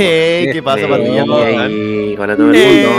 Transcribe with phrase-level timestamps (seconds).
[0.00, 1.24] ¿Qué pasa, pandilla?
[1.24, 2.90] Hola a todo el mundo.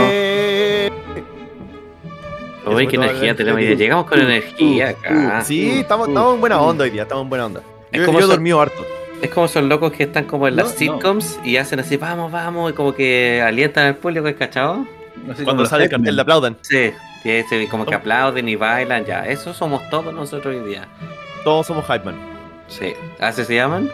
[2.76, 3.76] Uy, qué energía tenemos hoy día.
[3.76, 5.42] Llegamos con energía acá.
[5.44, 7.60] Sí, estamos, estamos en buena onda hoy día, estamos en buena onda.
[7.90, 8.86] Es como yo he son- dormido harto.
[9.20, 10.76] Es como esos locos que están como en las No, no.
[10.78, 14.84] sitcoms y hacen así, vamos, vamos, y como que alientan al público, ¿es cachado?
[15.44, 16.56] Cuando sale el cartel le aplaudan.
[16.62, 16.92] Sí,
[17.70, 19.26] como que aplauden y bailan, ya.
[19.26, 20.88] Eso somos todos nosotros hoy día.
[21.44, 22.16] Todos somos hype man.
[22.68, 22.94] Sí.
[23.20, 23.90] ¿Así se llaman?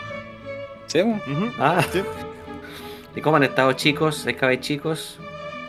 [0.87, 1.00] Sí.
[1.59, 1.83] Ah.
[1.93, 2.03] Sí.
[3.17, 4.27] ¿Y cómo han estado chicos?
[4.27, 5.19] ¿Escabé chicos?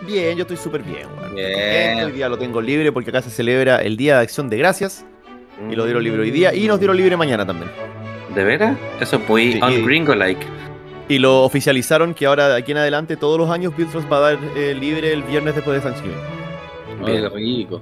[0.01, 3.77] Bien, yo estoy súper bien, contento, Hoy día lo tengo libre porque acá se celebra
[3.81, 5.05] el Día de Acción de Gracias.
[5.69, 6.53] Y lo dieron libre hoy día.
[6.53, 7.69] Y nos dieron libre mañana también.
[8.33, 8.77] ¿De veras?
[9.01, 9.59] Eso es muy Sí.
[9.61, 10.45] un-gringo-like.
[11.09, 14.17] Y lo oficializaron que ahora de aquí en adelante todos los años Bill Trust va
[14.17, 16.39] a dar eh, libre el viernes después de Thanksgiving.
[17.05, 17.81] Qué rico.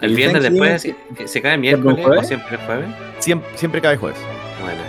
[0.00, 0.86] El ¿Y viernes después,
[1.26, 2.88] ¿se cae miércoles o siempre el jueves?
[3.18, 4.18] Siempre, siempre cae jueves.
[4.62, 4.80] Bueno.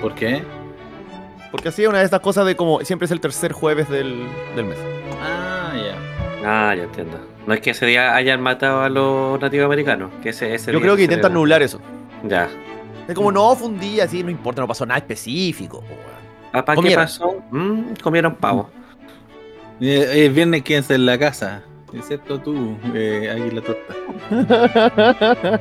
[0.00, 0.42] ¿Por qué?
[1.50, 4.26] Porque así es una de estas cosas de como siempre es el tercer jueves del,
[4.54, 4.78] del mes.
[5.22, 5.96] Ah, ya.
[6.70, 7.18] Ah, ya entiendo.
[7.46, 10.10] No es que ese día hayan matado a los nativos americanos.
[10.22, 11.40] Que ese, ese Yo creo que intentan celebra.
[11.40, 11.80] nublar eso.
[12.24, 12.48] Ya.
[13.08, 15.80] Es como, no, fue un día así, no importa, no pasó nada específico.
[15.80, 16.08] po, weón.
[16.52, 17.42] Papá, ¿qué pasó?
[17.50, 18.68] Mm, comieron pavo.
[19.80, 21.62] Eh, El viernes quédense en la casa.
[21.94, 23.94] Excepto tú, eh, Águila Torta.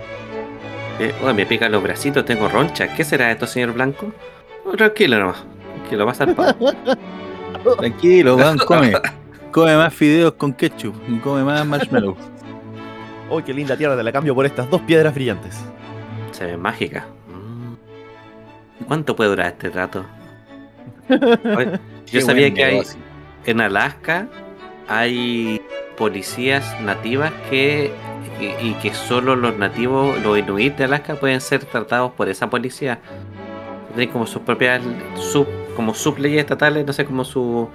[1.00, 2.90] Eh, uy, me pican los bracitos, tengo ronchas.
[2.97, 4.11] ¿Qué será esto, señor Blanco?
[4.66, 5.44] Oh, tranquilo nomás.
[5.87, 6.73] Tranquilo, va a pavo.
[7.77, 8.37] Tranquilo,
[8.67, 8.93] come.
[9.51, 12.15] Come más fideos con ketchup y come más marshmallow.
[13.29, 15.59] Oh, qué linda tierra, te la cambio por estas dos piedras brillantes.
[16.31, 17.07] Se ve mágica.
[17.27, 18.85] Mm.
[18.85, 20.05] ¿Cuánto puede durar este trato?
[21.09, 22.81] Oye, yo sabía que hay,
[23.45, 24.29] en Alaska
[24.87, 25.61] hay
[25.97, 27.91] policías nativas que
[28.39, 32.49] y, y que solo los nativos, los inuit de Alaska pueden ser tratados por esa
[32.49, 32.99] policía.
[33.89, 34.81] Tienen como sus propias
[35.15, 37.69] sub, como subleyes estatales, no sé como su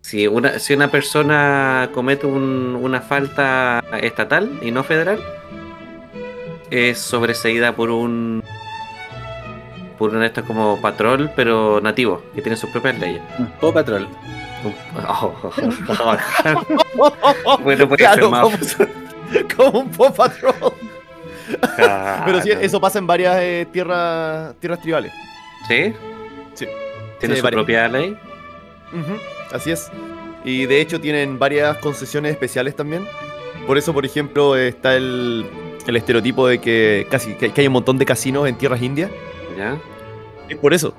[0.00, 5.20] si una si una persona comete un- una falta estatal y no federal
[6.70, 8.42] es sobreseída por un
[9.98, 13.20] por uno de estos como patrol pero nativo que tiene sus propias leyes.
[13.60, 14.08] Paw Patrol.
[17.62, 18.76] bueno, puede Claro, ser más.
[19.56, 20.54] como, como un Paw Patrol.
[21.78, 25.12] Ah, Pero sí, eso pasa en varias eh, tierras, tierras tribales.
[25.68, 25.94] ¿Sí?
[27.18, 27.58] ¿Tiene Sí, su varias.
[27.58, 28.16] propia ley?
[29.52, 29.90] Así es.
[30.44, 33.06] Y de hecho tienen varias concesiones especiales también.
[33.66, 35.44] Por eso, por ejemplo, está el,
[35.86, 39.10] el estereotipo de que casi que, hay un montón de casinos en tierras indias.
[39.56, 39.78] ¿Ya?
[40.48, 40.94] Es por eso.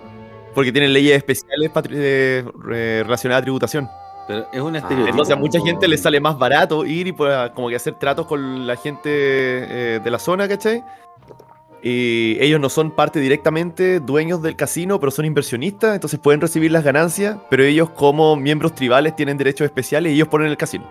[0.53, 3.87] Porque tienen leyes especiales eh, relacionadas a tributación.
[4.27, 5.09] Pero es un estereotipo.
[5.11, 8.25] Entonces a mucha gente les sale más barato ir y pues, como que hacer tratos
[8.27, 10.83] con la gente eh, de la zona, ¿cachai?
[11.89, 16.69] Y ellos no son parte directamente dueños del casino, pero son inversionistas, entonces pueden recibir
[16.69, 20.85] las ganancias, pero ellos como miembros tribales tienen derechos especiales y ellos ponen el casino.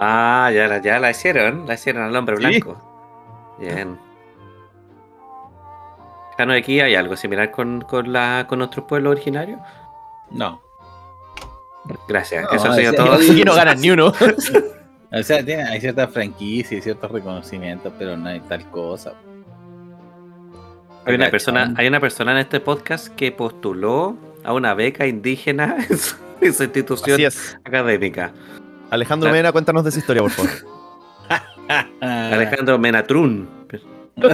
[0.00, 1.66] Ah, ya la, ya la hicieron.
[1.66, 2.40] La hicieron al hombre Sí.
[2.46, 2.78] blanco.
[3.58, 3.98] Bien.
[6.38, 9.60] Jano, aquí hay algo similar con, con, la, con nuestros pueblos originarios.
[10.30, 10.62] No.
[12.08, 12.44] Gracias.
[12.44, 13.12] No, Eso ha sido todo.
[13.12, 14.14] Aquí no ganan ni uno.
[15.12, 19.12] O sea, tiene, hay ciertas franquicias y ciertos reconocimientos, pero no hay tal cosa.
[21.06, 25.76] Hay una, persona, hay una persona en este podcast que postuló a una beca indígena
[25.88, 27.20] en su, en su institución
[27.64, 28.32] académica.
[28.90, 29.30] Alejandro.
[29.30, 30.50] Mena, cuéntanos de esa historia, por favor.
[32.00, 33.48] Alejandro Menatrún,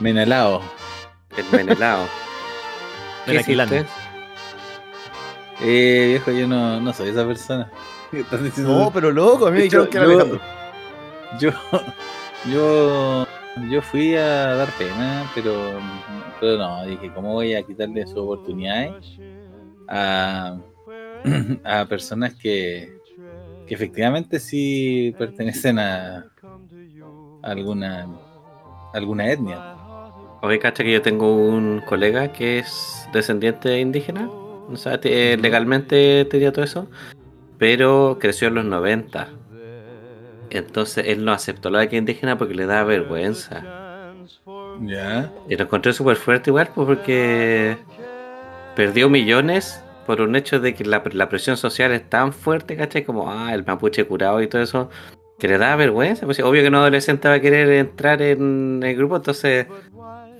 [0.00, 0.62] Menelao.
[1.36, 2.06] el Menelao.
[3.24, 3.86] ¿Qué Menaquilán.
[5.60, 7.70] Eh, viejo, yo no, no soy esa persona.
[8.10, 8.78] ¿Qué estás diciendo?
[8.78, 10.40] No, pero loco, a mí me dijeron que era yo- Alejandro.
[11.40, 11.50] Yo,
[12.50, 13.26] yo,
[13.70, 15.52] yo fui a dar pena, pero,
[16.40, 19.18] pero no, dije, ¿cómo voy a quitarle sus oportunidades
[19.88, 20.58] a,
[21.64, 22.92] a personas que,
[23.66, 26.26] que efectivamente sí pertenecen a
[27.42, 28.08] alguna,
[28.94, 29.74] alguna etnia?
[30.42, 34.28] Oye, cacha que yo tengo un colega que es descendiente indígena.
[34.28, 36.88] O sea, eh, legalmente tenía todo eso.
[37.58, 39.37] Pero creció en los 90.
[40.50, 43.62] Entonces él no aceptó la beca indígena porque le da vergüenza.
[44.80, 45.32] ¿Ya?
[45.48, 47.76] Y lo encontré súper fuerte igual pues, porque
[48.76, 53.04] perdió millones por un hecho de que la, la presión social es tan fuerte, ¿cachai?
[53.04, 54.88] Como, ah, el mapuche curado y todo eso,
[55.38, 56.26] que le da vergüenza.
[56.26, 59.66] Pues obvio que un adolescente va a querer entrar en el grupo, entonces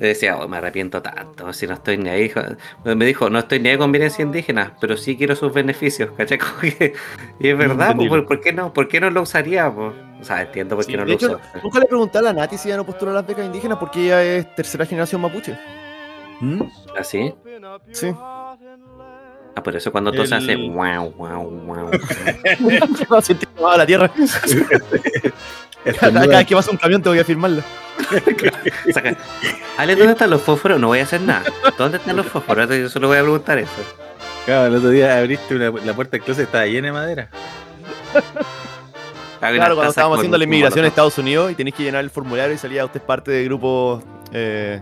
[0.06, 2.24] decía, oh, me arrepiento tanto, si no estoy ni ahí.
[2.24, 2.40] hijo".
[2.84, 6.38] Me dijo, no estoy ni ahí con violencia indígena, pero sí quiero sus beneficios, ¿cachai?
[7.40, 9.68] Y es verdad, pues, ¿por, por qué no, ¿por qué no lo usaría?
[9.68, 11.40] O sea, entiendo por qué Sí, no de lo hecho, usó.
[11.62, 14.22] nunca le pregunté a la Nati si ella no postuló las becas indígenas porque ella
[14.24, 15.58] es tercera generación mapuche.
[16.40, 16.62] ¿Mm?
[16.96, 17.34] ¿Así?
[17.92, 18.14] Sí.
[19.58, 21.90] Ah, por eso cuando tose hace El- wow, wow, wow.
[22.60, 24.08] No, va a la tierra.
[26.00, 27.62] Cada, cada vez que pasa un camión tengo que firmarla.
[28.92, 29.16] Saca-
[29.76, 30.78] Ale, ¿dónde están los fósforos?
[30.78, 31.42] No voy a hacer nada.
[31.76, 32.68] ¿Dónde están los fósforos?
[32.68, 33.72] Yo solo voy a preguntar eso.
[34.44, 37.30] Claro, el otro día abriste una- la puerta del closet estaba llena de madera.
[39.40, 40.88] Claro, cuando estábamos haciendo la inmigración a.
[40.88, 44.02] Estados Unidos y tenéis que llenar el formulario y salía usted es parte de grupo
[44.32, 44.80] eh,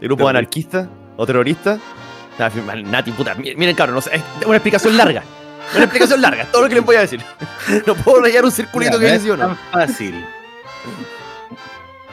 [0.00, 0.78] de grupo Terrorista.
[0.78, 1.78] anarquista o terrorista.
[2.84, 5.22] Nati, puta, mi- miren cabrón, no sé, es una explicación larga.
[5.74, 7.20] Una explicación larga, todo lo que les voy a decir.
[7.86, 9.46] No puedo rayar un circulito Mira, que o es no.
[9.46, 10.24] tan fácil.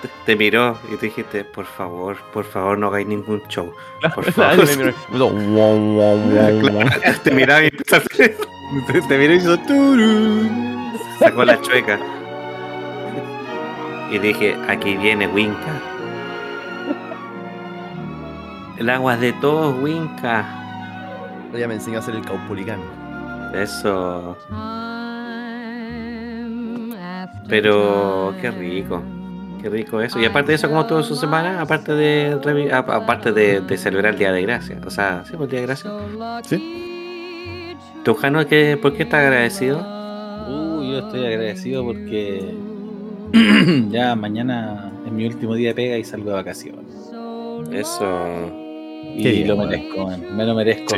[0.02, 3.72] Te- Te miró y te dijiste, por favor, por favor, no hagáis ningún show.
[4.16, 4.66] Por favor.
[7.24, 8.38] te miraba y hacer-
[9.08, 10.50] Te, miró y hizo turu.
[11.20, 12.00] sacó la chueca.
[14.12, 15.82] Y dije, aquí viene Winca.
[18.78, 20.46] El agua es de todos, Winca.
[21.54, 22.84] Ella me enseñó a hacer el caupolicano.
[23.54, 24.38] Eso.
[27.48, 29.02] Pero qué rico.
[29.62, 30.20] Qué rico eso.
[30.20, 34.20] Y aparte de eso, como toda su semana, aparte de aparte de, de celebrar el
[34.20, 34.80] Día de Gracia.
[34.86, 35.92] O sea, sí, pues, el Día de Gracia.
[36.44, 37.78] ¿Sí?
[38.04, 39.80] ¿Tu Jano, qué, por qué estás agradecido?
[40.48, 42.56] Uh, yo estoy agradecido porque
[43.90, 46.86] ya mañana es mi último día de pega y salgo de vacaciones.
[47.72, 48.61] Eso.
[49.22, 50.96] Y bien, lo merezco, man, me lo merezco.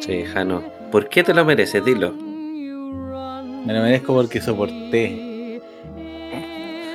[0.00, 0.62] Sí, Jano.
[0.90, 1.82] ¿Por qué te lo mereces?
[1.82, 2.12] Dilo.
[2.12, 5.60] Me lo merezco porque soporté.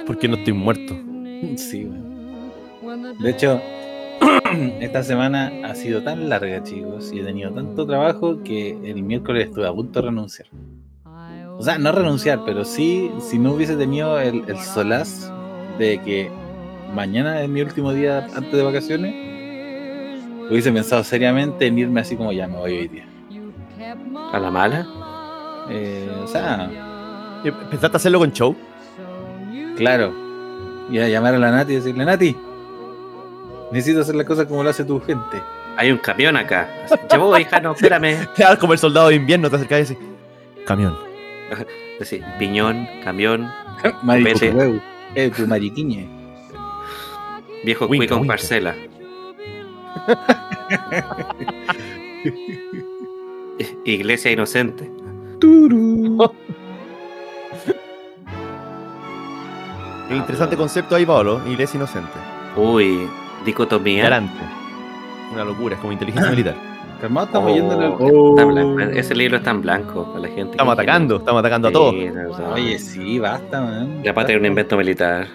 [0.05, 0.95] Porque no estoy muerto.
[1.55, 3.17] Sí, weón.
[3.19, 3.61] De hecho,
[4.79, 9.49] esta semana ha sido tan larga, chicos, y he tenido tanto trabajo que el miércoles
[9.49, 10.47] estuve a punto de renunciar.
[11.57, 15.31] O sea, no renunciar, pero sí, si no hubiese tenido el, el solaz
[15.77, 16.29] de que
[16.93, 19.26] mañana es mi último día antes de vacaciones,
[20.49, 23.05] hubiese pensado seriamente en irme así como ya me voy hoy día.
[24.33, 24.85] ¿A la mala?
[25.69, 26.69] Eh, o sea,
[27.43, 28.55] ¿Y ¿Pensaste hacerlo con show?
[29.77, 30.13] claro.
[30.89, 32.33] Y a llamar a la Nati y decirle, Nati,
[33.73, 35.41] necesito hacer las cosas como lo hace tu gente.
[35.75, 36.69] Hay un camión acá.
[37.11, 38.25] Ya voy, Jano, espérame.
[38.35, 39.97] Claro, como el soldado de invierno, te acercas y dices,
[40.65, 40.95] camión.
[41.99, 43.51] Decir, piñón, camión,
[44.03, 44.39] Marico,
[45.15, 46.07] eh, tu mariquiñe.
[47.65, 48.33] viejo Winca, cuico en winca.
[48.33, 48.75] parcela.
[53.85, 54.89] Iglesia inocente.
[60.07, 61.41] Qué interesante concepto ahí, Pablo.
[61.47, 62.11] Iglesia inocente.
[62.55, 63.07] Uy,
[63.45, 64.03] dicotomía.
[64.03, 64.39] Garante.
[65.33, 66.55] Una locura, es como inteligencia militar.
[67.01, 68.79] Calmado, estamos Oh, yendo la- está Oh.
[68.79, 70.51] Ese libro es tan blanco para la gente.
[70.51, 71.93] Estamos atacando, estamos atacando a Sí, todos.
[71.95, 72.53] no, no.
[72.53, 74.01] Oye, sí, basta, man.
[74.03, 75.27] la patria es un invento militar.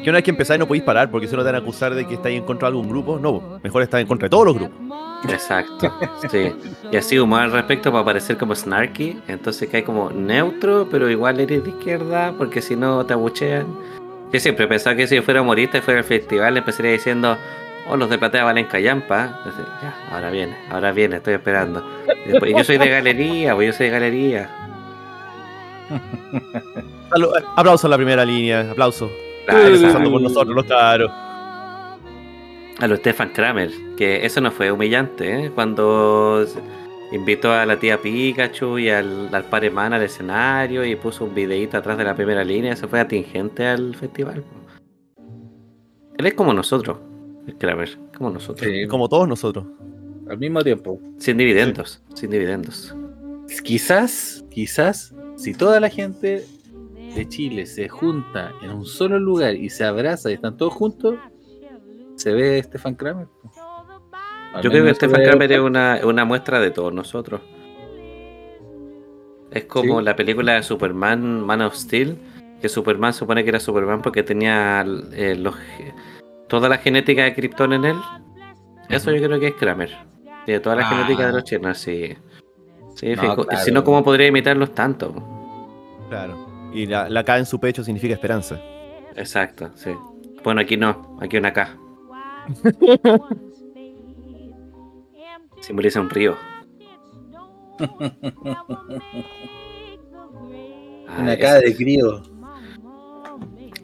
[0.00, 1.94] Es que una vez que empezáis no podéis parar porque solo te van a acusar
[1.94, 3.18] de que estáis en contra de algún grupo.
[3.18, 4.78] No, mejor estar en contra de todos los grupos.
[5.28, 5.92] Exacto,
[6.30, 6.54] sí.
[6.90, 9.20] Y así humor al respecto para parecer como snarky.
[9.28, 13.66] Entonces cae como neutro, pero igual eres de izquierda, porque si no te abuchean.
[14.32, 17.36] Yo siempre pensaba que si yo fuera humorista y fuera al festival, empezaría diciendo,
[17.90, 19.34] oh, los de platea valen callampa.
[19.38, 21.84] Entonces, ya, ahora viene, ahora viene, estoy esperando.
[22.24, 24.50] Y después, yo soy de galería, pues yo soy de galería.
[27.10, 29.10] Salu- Aplauso a la primera línea, aplauso.
[29.46, 31.10] Claro, Pasando por nosotros, los caros.
[31.10, 35.50] a lo Stefan Kramer, que eso no fue humillante, ¿eh?
[35.54, 36.44] Cuando
[37.12, 41.76] invitó a la tía Pikachu y al, al Pareman al escenario y puso un videíto
[41.76, 44.44] atrás de la primera línea, eso fue atingente al festival.
[46.18, 46.98] Él es como nosotros,
[47.46, 48.70] el Kramer, como nosotros.
[48.70, 49.64] Sí, Como todos nosotros.
[50.28, 51.00] al mismo tiempo.
[51.18, 52.94] Sin dividendos, sin dividendos.
[53.64, 56.44] Quizás, quizás, si toda la gente
[57.14, 61.16] de Chile se junta en un solo lugar y se abraza y están todos juntos,
[62.16, 63.26] se ve Stefan Kramer.
[64.54, 67.40] Al Yo creo que Stefan Kramer es una, una muestra de todos nosotros.
[69.50, 70.04] Es como Sí.
[70.04, 72.16] la película de Superman, Man of Steel,
[72.60, 75.54] que Superman supone que era Superman porque tenía eh, los,
[76.48, 77.96] toda la genética de Krypton en él.
[78.88, 79.90] Eso yo creo que es Kramer.
[80.44, 80.90] Tiene toda la Ah.
[80.90, 82.16] genética de los chinos, sí.
[82.94, 83.46] Sí, No, fijo.
[83.46, 83.64] claro.
[83.64, 85.12] Si no, ¿cómo podría imitarlos tanto?
[86.08, 86.49] Claro.
[86.72, 88.58] Y la, la K en su pecho significa esperanza.
[89.16, 89.90] Exacto, sí.
[90.44, 91.76] Bueno, aquí no, aquí una K.
[95.60, 96.36] Simboliza un río.
[101.18, 102.22] Una es- de crío.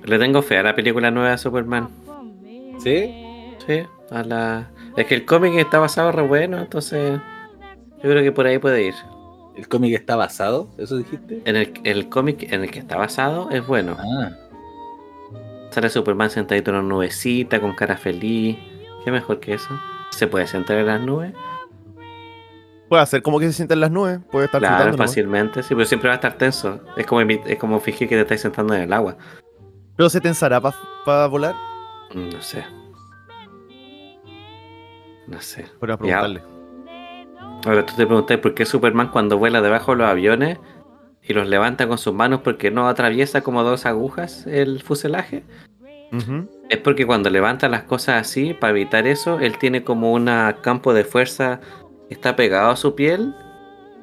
[0.04, 1.88] Le tengo fe a la película nueva de Superman.
[2.78, 3.54] ¿Sí?
[3.66, 4.70] Sí, a la.
[4.96, 7.20] Es que el cómic está basado re bueno, entonces.
[7.96, 8.94] Yo creo que por ahí puede ir.
[9.56, 10.68] ¿El cómic está basado?
[10.78, 11.40] ¿Eso dijiste?
[11.44, 13.96] En el, el cómic en el que está basado es bueno.
[13.98, 14.30] Ah,
[15.70, 18.56] Sale Superman sentadito en una nubecita, con cara feliz.
[19.04, 19.68] ¿Qué mejor que eso?
[20.10, 21.32] ¿Se puede sentar en las nubes?
[22.88, 25.04] Puede hacer como que se sienta en las nubes, puede estar Claro, flotando, ¿no?
[25.04, 26.80] fácilmente, sí, pero siempre va a estar tenso.
[26.96, 29.16] Es como, es como fingir que te estás sentando en el agua.
[29.96, 31.54] Pero se tensará para volar.
[32.14, 32.64] Mm, No sé.
[35.26, 35.64] No sé.
[35.80, 35.98] Podría Ya.
[35.98, 36.42] preguntarle.
[37.64, 40.58] Ahora tú te preguntas por qué Superman cuando vuela debajo de los aviones
[41.22, 45.42] y los levanta con sus manos porque no atraviesa como dos agujas el fuselaje.
[46.68, 50.30] Es porque cuando levanta las cosas así, para evitar eso, él tiene como un
[50.62, 51.60] campo de fuerza
[52.08, 53.34] que está pegado a su piel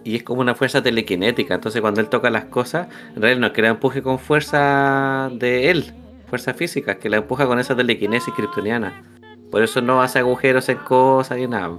[0.03, 1.55] y es como una fuerza telequinética.
[1.55, 5.29] Entonces cuando él toca las cosas, en realidad no es que la empuje con fuerza
[5.33, 5.93] de él,
[6.27, 9.01] fuerza física, que la empuja con esa telequinesis kryptoniana.
[9.50, 11.77] Por eso no hace agujeros en cosas ni nada.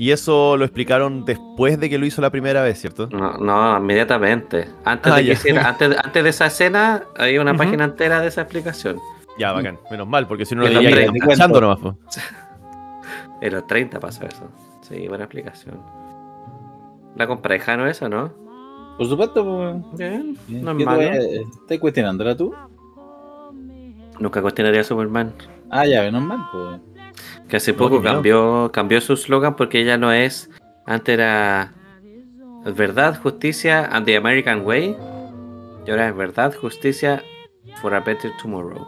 [0.00, 3.06] Y eso lo explicaron después de que lo hizo la primera vez, ¿cierto?
[3.12, 4.66] No, no, inmediatamente.
[4.82, 8.28] Antes, Ah, de que hiciera- antes, antes de esa escena, hay una página entera de
[8.28, 8.96] esa explicación.
[9.38, 9.78] Ya, bacán.
[9.90, 11.78] Menos mal, porque si no lo diría echando nomás.
[11.80, 11.98] po.
[13.42, 14.48] En los 30 pasó eso.
[14.80, 15.78] Sí, buena explicación.
[17.16, 18.32] La compra de Jano esa, ¿no?
[18.96, 19.98] Por supuesto, pues.
[19.98, 20.96] Bien, ¿Qué no es te malo.
[20.98, 22.54] vaya- ¿Estás cuestionándola tú?
[24.18, 25.32] Nunca cuestionaría a Superman.
[25.68, 26.80] Ah, ya, menos mal, pues.
[27.48, 28.12] Que hace No, poco miedo.
[28.14, 30.50] cambió, cambió su slogan porque ya no es.
[30.86, 31.72] Antes era.
[32.76, 34.96] Verdad, justicia and the American way.
[35.86, 37.22] Y ahora es verdad, justicia
[37.80, 38.86] for a better tomorrow.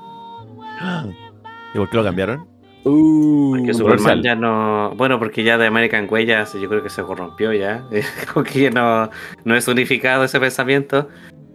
[1.75, 2.47] ¿Y por qué lo cambiaron?
[2.85, 4.93] Uh, Porque Superman ya no.
[4.97, 7.85] Bueno, porque ya de American Way ya se- yo creo que se corrompió ya.
[8.33, 9.09] Como que ya no,
[9.45, 11.09] no es unificado ese pensamiento.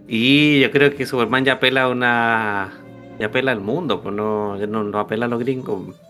[0.08, 2.72] Y yo creo que Superman ya apela a una.
[3.18, 6.00] Ya apela al mundo, pues no, ya no, no apela a los gringos.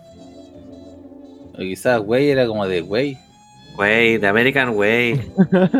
[1.59, 3.17] O quizás, güey, era como de güey.
[3.77, 5.11] Way, de American Way.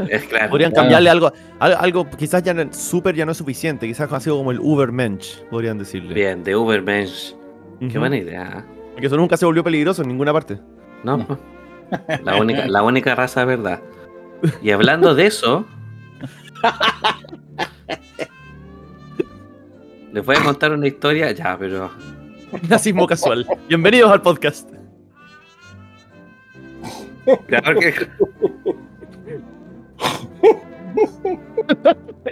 [0.10, 0.50] es claro.
[0.52, 0.84] Podrían Claro.
[0.84, 4.38] cambiarle algo, al- algo, quizás ya no- super ya no es suficiente, quizás ha sido
[4.38, 6.14] como el Ubermensch, podrían decirle.
[6.14, 7.34] Bien, de Ubermensch.
[7.80, 8.00] Qué Ujú.
[8.00, 8.66] buena idea.
[8.98, 10.60] Que eso nunca se volvió peligroso en ninguna parte.
[11.04, 11.26] ¿No?
[12.24, 13.80] La única, la única raza verdad.
[14.62, 15.66] Y hablando de eso.
[20.14, 21.32] Les voy a contar una historia.
[21.32, 21.90] Ya, pero.
[22.68, 23.46] Nazismo casual.
[23.68, 24.70] Bienvenidos al podcast.
[27.48, 27.94] Claro que-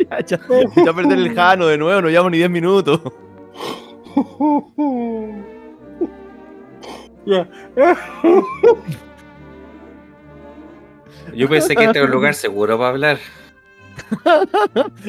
[0.09, 0.39] ya, ya,
[0.85, 3.01] ya perder el Jano de nuevo, no llevamos ni 10 minutos.
[11.33, 13.17] Yo pensé que este era un lugar seguro para hablar.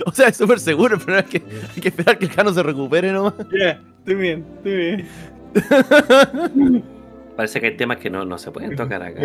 [0.06, 1.42] O sea, es súper seguro, pero hay que,
[1.75, 3.35] hay que esperar que el Jano se recupere nomás.
[3.56, 5.06] Ya, estoy bien, estoy bien.
[7.38, 9.23] Parece que hay temas que no, no se pueden tocar acá.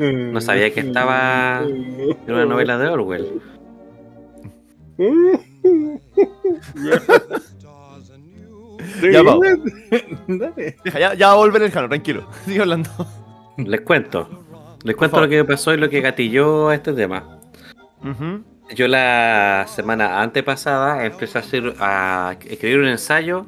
[0.00, 3.40] No sabía que estaba en una novela de Orwell.
[9.12, 9.40] Ya, Pau.
[10.98, 12.28] Ya, ya va a volver el Jano, tranquilo.
[12.46, 12.90] Sigue hablando.
[13.58, 14.28] Les cuento.
[14.82, 17.38] Les cuento lo que pasó y lo que gatilló a este tema.
[18.74, 23.46] Yo la semana antepasada empecé a, hacer, a escribir un ensayo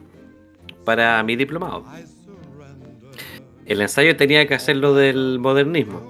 [0.84, 1.84] para mi diplomado.
[3.68, 6.00] El ensayo tenía que hacerlo del modernismo,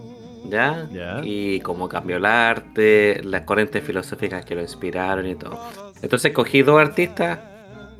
[0.48, 0.88] ¿ya?
[1.24, 5.58] Y cómo cambió el arte, las corrientes filosóficas que lo inspiraron y todo.
[6.00, 7.40] Entonces cogí dos artistas,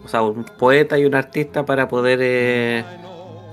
[0.04, 2.84] o sea, un poeta y un artista para poder eh,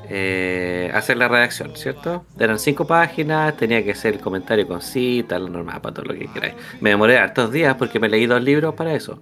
[0.08, 2.24] eh, hacer la redacción, ¿cierto?
[2.40, 6.14] Eran cinco páginas, tenía que ser el comentario con cita, la normal, para todo lo
[6.14, 6.54] que queráis.
[6.82, 9.20] Me demoré hartos días porque me leí dos libros para eso.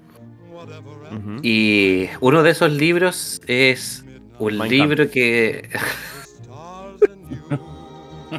[1.44, 4.04] Y uno de esos libros es
[4.38, 5.70] un libro que.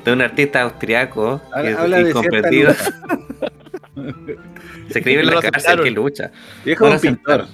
[0.02, 2.72] de un artista austriaco que es incomprendido.
[4.90, 6.30] Se escribe en la cárcel que lucha.
[6.64, 7.46] Viejo un pintor.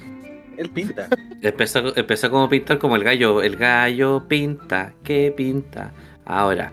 [0.57, 1.09] Él pinta.
[1.41, 3.43] Empezó, empezó como pintor, como el gallo.
[3.43, 5.93] El gallo pinta, ¿qué pinta?
[6.27, 6.73] Ahora,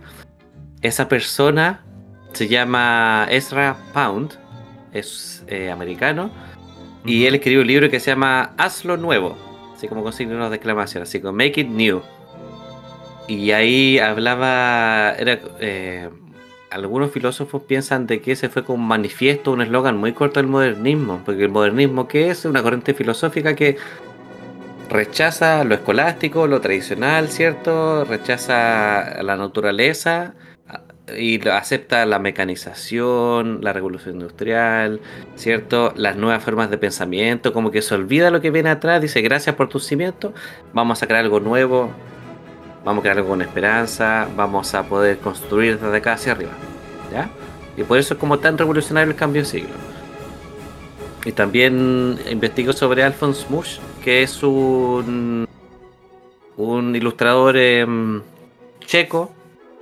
[0.82, 1.84] esa persona
[2.34, 4.34] se llama Ezra Pound,
[4.92, 6.30] es eh, americano,
[7.06, 9.38] y él escribió un libro que se llama Hazlo Nuevo,
[9.74, 12.02] así como con signos de exclamación, así como Make It New.
[13.28, 16.10] Y ahí hablaba, eh,
[16.70, 20.48] algunos filósofos piensan de que ese fue como un manifiesto, un eslogan muy corto del
[20.48, 22.46] modernismo, porque el modernismo ¿qué es?
[22.46, 23.78] Una corriente filosófica que
[24.90, 28.06] rechaza lo escolástico, lo tradicional, ¿cierto?
[28.06, 30.36] Rechaza la naturaleza
[31.18, 35.02] y acepta la mecanización, la revolución industrial,
[35.36, 35.94] ¿cierto?
[35.96, 39.56] Las nuevas formas de pensamiento, como que se olvida lo que viene atrás, dice gracias
[39.56, 40.34] por tus cimientos,
[40.74, 41.92] vamos a crear algo nuevo,
[42.88, 46.54] vamos a crear con esperanza, vamos a poder construir desde acá hacia arriba,
[47.12, 47.30] ¿ya?
[47.76, 49.76] Y por eso es como tan revolucionario el cambio de siglo.
[51.26, 55.46] Y también investigo sobre Alphonse Mush, que es un,
[56.56, 58.22] un ilustrador em,
[58.80, 59.34] checo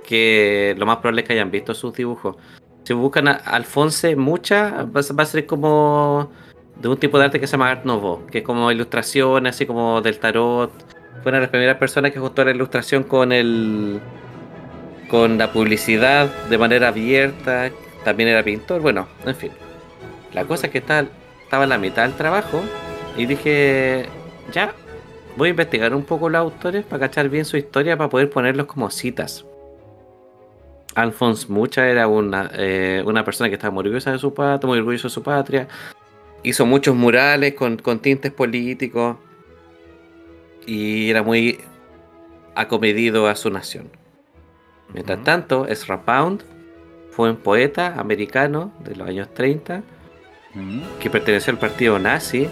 [0.04, 2.34] que lo más probable es que hayan visto sus dibujos.
[2.82, 6.32] Si buscan a Alphonse Mucha, va a va a ser como
[6.74, 9.64] de un tipo de arte que se llama Art Nouveau, que es como ilustración, así
[9.64, 10.95] como del tarot.
[11.26, 13.98] Fue una de las primeras personas que juntó la ilustración con el
[15.08, 17.68] con la publicidad de manera abierta.
[18.04, 19.50] También era pintor, bueno, en fin.
[20.32, 21.08] La cosa es que estaba,
[21.42, 22.62] estaba en la mitad del trabajo
[23.16, 24.06] y dije,
[24.52, 24.72] ya,
[25.36, 28.66] voy a investigar un poco los autores para cachar bien su historia para poder ponerlos
[28.66, 29.44] como citas.
[30.94, 34.78] Alphonse Mucha era una, eh, una persona que estaba muy orgullosa de su patria, muy
[34.78, 35.66] orgulloso de su patria.
[36.44, 39.16] Hizo muchos murales con, con tintes políticos
[40.66, 41.60] y era muy
[42.54, 43.90] acomedido a su nación.
[44.92, 45.24] Mientras Ujú.
[45.24, 46.42] tanto, Ezra Pound
[47.10, 49.82] fue un poeta americano de los años 30
[50.54, 50.80] Mm.
[51.00, 52.48] que perteneció al partido nazi,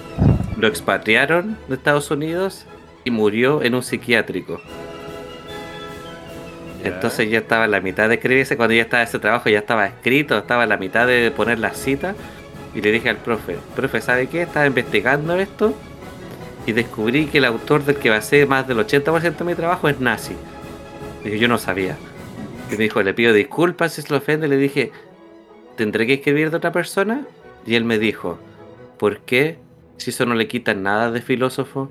[0.58, 2.66] lo expatriaron de Estados Unidos
[3.04, 4.60] y murió en un psiquiátrico.
[6.82, 9.86] Entonces ya estaba en la mitad de escribirse, cuando ya estaba ese trabajo ya estaba
[9.86, 12.14] escrito, estaba en la mitad de poner la cita
[12.74, 14.42] y le dije al profe, profe, ¿sabe qué?
[14.42, 15.74] Estaba investigando esto
[16.66, 20.00] y descubrí que el autor del que basé más del 80% de mi trabajo es
[20.00, 20.34] nazi.
[21.22, 21.96] Dije, yo no sabía.
[22.70, 24.48] Y me dijo, le pido disculpas si se lo ofende.
[24.48, 24.92] Le dije,
[25.76, 27.26] ¿tendré que escribir de otra persona?
[27.66, 28.38] Y él me dijo,
[28.98, 29.58] ¿por qué?
[29.98, 31.90] Si eso no le quita nada de filósofo.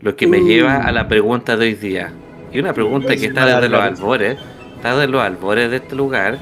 [0.00, 0.46] Lo que me Uh.
[0.46, 2.12] lleva a la pregunta de hoy día.
[2.52, 4.38] Y una pregunta que está desde los albores,
[4.76, 6.38] está desde los albores de este lugar.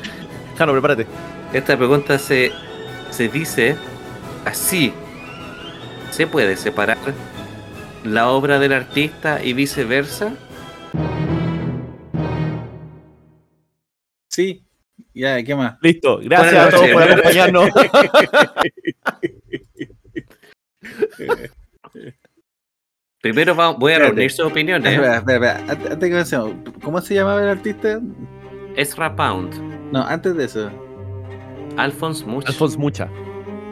[0.57, 1.07] Jano, prepárate.
[1.53, 2.53] Esta pregunta se,
[3.11, 3.77] se dice
[4.45, 4.92] así.
[6.14, 6.96] ¿Se puede separar
[8.05, 10.33] la obra del artista y viceversa?
[14.31, 14.64] Sí,
[15.12, 15.77] ya, ¿qué más?
[15.83, 16.20] Listo.
[16.22, 17.68] Gracias a todos por acompañarnos.
[23.20, 24.14] Primero vamos- voy a Espérate.
[24.14, 24.92] reunir sus opiniones.
[24.92, 25.72] Espera, espera, espera.
[25.72, 28.00] Antes, antes que ¿cómo se llamaba el artista?
[28.77, 29.53] Ezra Pound,
[29.90, 30.70] No, antes de eso.
[31.77, 32.46] Alphonse Much.
[32.46, 33.09] Alfonso Mucha.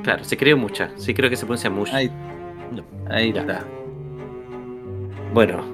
[0.03, 0.91] Claro, se cree mucha.
[0.97, 1.91] Sí creo que se pronuncia Much.
[1.93, 2.11] Ahí,
[2.77, 2.85] No.
[3.11, 3.41] ahí Ya.
[3.43, 3.65] está.
[5.33, 5.65] Bueno,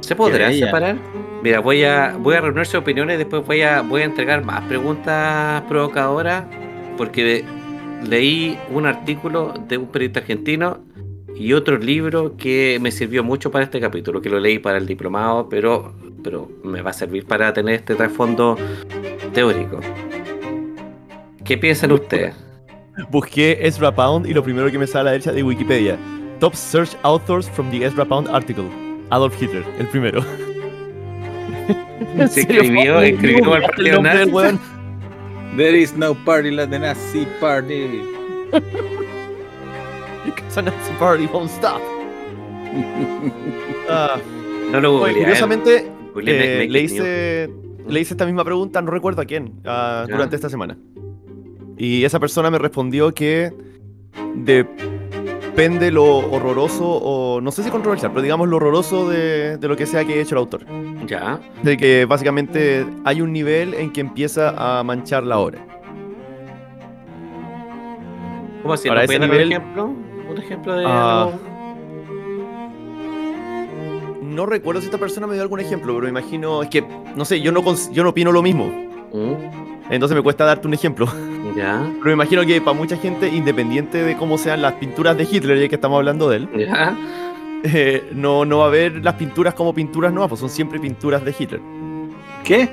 [0.00, 0.96] ¿se podrá separar?
[1.42, 4.44] Mira, voy a, voy a reunir sus opiniones y después voy a, voy a entregar
[4.44, 6.44] más preguntas provocadoras
[6.96, 7.44] porque
[8.08, 10.78] leí un artículo de un periodista argentino
[11.36, 14.86] y otro libro que me sirvió mucho para este capítulo, que lo leí para el
[14.86, 15.94] diplomado, pero,
[16.24, 18.56] pero me va a servir para tener este trasfondo
[19.32, 19.78] teórico.
[21.44, 22.34] ¿Qué piensan ustedes?
[23.10, 25.96] Busqué Ezra Pound y lo primero que me sale a la derecha de Wikipedia.
[26.40, 28.68] Top Search Authors from the Ezra Pound Article.
[29.10, 30.20] Adolf Hitler, el primero.
[32.16, 34.30] ¿En Se escribió- escribió como el partido nazi.
[35.56, 38.02] There is no party like the Nazi party.
[40.24, 41.80] Because a Nazi party won't stop.
[43.88, 44.18] Ah,
[44.70, 45.14] No lo googleé.
[45.18, 47.50] curiosamente, Googleé eh, Naked le, hice,
[47.88, 50.04] le hice esta misma pregunta, no recuerdo a quién, Ya.
[50.06, 50.76] durante esta semana.
[51.78, 53.52] Y esa persona me respondió que
[55.58, 59.76] depende lo horroroso, o no sé si controversial, pero digamos lo horroroso de, de lo
[59.76, 60.64] que sea que haya hecho el autor.
[61.04, 61.40] Ya.
[61.64, 65.58] De que básicamente hay un nivel en que empieza a manchar la obra.
[68.62, 68.86] ¿Cómo así?
[68.86, 69.84] Para ¿No ese dar un ejemplo?
[70.30, 71.30] ¿Un ejemplo de Ah.
[74.22, 76.84] No recuerdo si esta persona me dio algún ejemplo, pero me imagino, es que,
[77.16, 78.66] no sé, yo no, yo no opino lo mismo.
[79.12, 81.08] Mm, Entonces me cuesta darte un ejemplo.
[81.58, 85.24] Ya, Pero me imagino que para mucha gente, independiente de cómo sean las pinturas de
[85.24, 86.96] Hitler, ya que estamos hablando de él, ya.
[87.64, 91.24] eh, no, no va a ver las pinturas como pinturas nuevas, pues son siempre pinturas
[91.24, 91.60] de Hitler.
[92.44, 92.68] ¿Qué?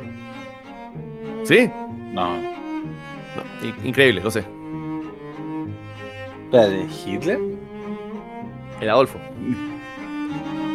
[1.45, 1.69] ¿Sí?
[2.13, 2.36] No.
[2.38, 4.43] No, in- increíble, lo sé.
[6.52, 7.39] ¿La de Hitler?
[8.82, 9.17] El Adolfo.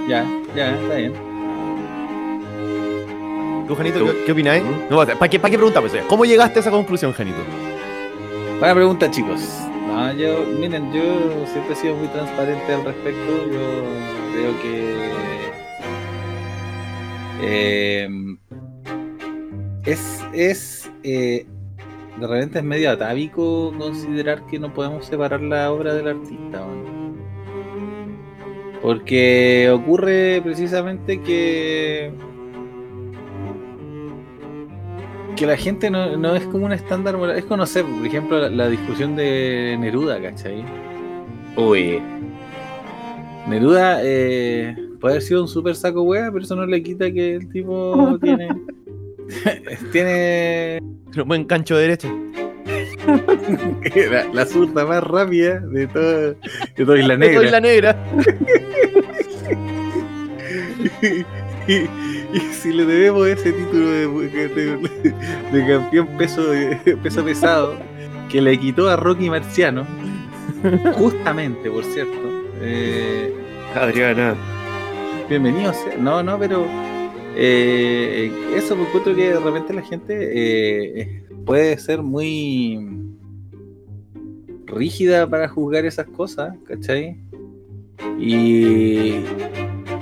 [0.09, 1.13] Ya, ya, está bien.
[3.69, 4.07] ¿Tú, Janito, ¿Tú?
[4.07, 4.65] qué, qué opináis?
[4.65, 4.91] ¿Mm?
[4.91, 5.93] No, ¿Para qué, para qué preguntamos?
[6.09, 7.39] ¿Cómo llegaste a esa conclusión, Janito?
[8.61, 9.41] Buena pregunta, chicos.
[9.87, 13.33] No, yo, miren, yo siempre he sido muy transparente al respecto.
[13.51, 13.87] Yo
[14.35, 14.97] creo que
[17.41, 18.09] eh,
[19.87, 21.47] es, es eh,
[22.19, 26.59] de repente es medio atávico considerar que no podemos separar la obra del artista.
[26.59, 27.15] ¿no?
[28.83, 32.13] Porque ocurre precisamente que
[35.41, 37.39] que la gente no, no es como un estándar moral.
[37.39, 40.63] Es conocer, por ejemplo, la, la discusión de Neruda, ¿cachai?
[41.57, 41.99] Uy,
[43.49, 47.37] Neruda eh, puede haber sido un super saco wea, pero eso no le quita que
[47.37, 48.49] el tipo tiene.
[49.93, 50.79] tiene
[51.17, 52.15] Un buen cancho de derecha.
[54.11, 56.37] la, la zurda más rápida de todo, de
[56.85, 57.51] toda Isla Negra.
[57.51, 57.97] la negra.
[62.35, 64.09] y, si le debemos ese título de,
[64.49, 65.15] de-
[65.53, 66.43] de campeón peso,
[67.03, 67.75] peso pesado
[68.29, 69.87] que le quitó a Rocky Marciano,
[70.95, 72.13] justamente, por cierto,
[72.61, 73.33] eh,
[73.75, 74.35] Adriana.
[75.29, 75.73] bienvenido.
[75.99, 76.65] No, no, pero
[77.37, 80.15] eh, eso me encuentro que de repente la gente
[81.01, 82.79] eh, puede ser muy
[84.67, 87.17] rígida para juzgar esas cosas, ¿cachai?
[88.19, 89.17] Y,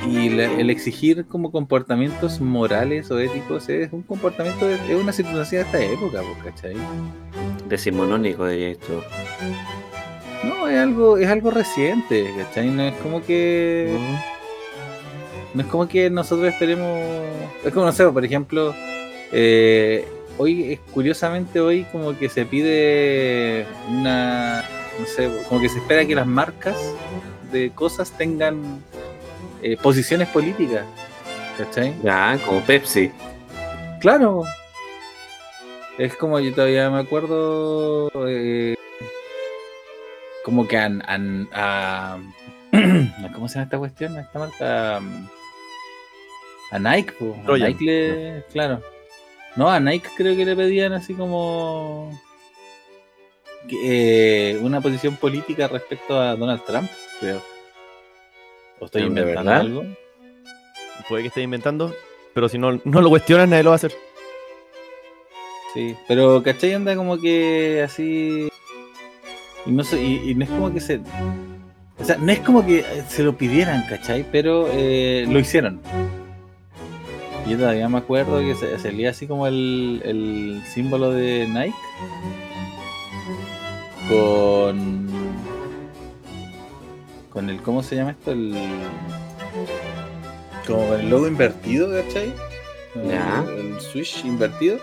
[0.08, 5.12] y la- el exigir como comportamientos morales o éticos es un comportamiento, de- es una
[5.12, 6.74] circunstancia de esta época, ¿cachai?
[7.68, 9.04] Decimonónico de esto.
[10.44, 12.70] No, es algo, es algo reciente, ¿cachai?
[12.70, 13.96] No es como que...
[15.54, 17.00] No es como que nosotros esperemos.
[17.64, 18.74] Es como, no sé, por ejemplo,
[19.32, 24.62] eh, hoy, curiosamente, hoy como que se pide una.
[25.00, 26.76] No sé, como que se espera que las marcas
[27.50, 28.82] de cosas tengan
[29.62, 30.84] eh, posiciones políticas.
[31.56, 31.94] ¿Cachai?
[32.02, 33.10] Ya, como Pepsi.
[34.00, 34.44] Claro.
[35.98, 38.10] Es como yo todavía me acuerdo.
[38.28, 38.76] eh,
[40.44, 42.18] como que han, han- a-
[43.34, 44.16] ¿Cómo se llama esta cuestión?
[44.18, 45.00] Esta marca.
[46.70, 47.36] A Nike, po.
[47.40, 47.68] A Troyan.
[47.72, 48.44] Nike le.
[48.52, 48.82] Claro.
[49.56, 52.18] No, a Nike creo que le pedían así como.
[53.68, 56.88] que, eh, una posición política respecto a Donald Trump,
[57.20, 57.42] creo.
[58.80, 59.60] ¿O estoy ¿De inventando verdad?
[59.60, 59.84] algo?
[61.08, 61.94] Puede que esté inventando,
[62.34, 63.92] pero si no, no lo cuestionas, nadie lo va a hacer.
[65.74, 66.74] Sí, pero ¿cachai?
[66.74, 68.48] Anda como que así.
[69.66, 71.00] Y no, sé, y, y no es como que se.
[71.98, 74.24] O sea, no es como que se lo pidieran, ¿cachai?
[74.30, 75.80] Pero eh, lo hicieron.
[77.48, 81.74] Yo todavía me acuerdo que se, salía así como el, el símbolo de Nike.
[84.08, 85.17] Con.
[87.38, 87.62] Con el.
[87.62, 88.32] ¿Cómo se llama esto?
[88.32, 88.52] El.
[90.66, 92.34] Como con el logo invertido, ¿cachai?
[93.08, 93.44] Ya.
[93.48, 94.80] El, el switch invertido.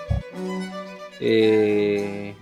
[1.20, 2.34] Eh,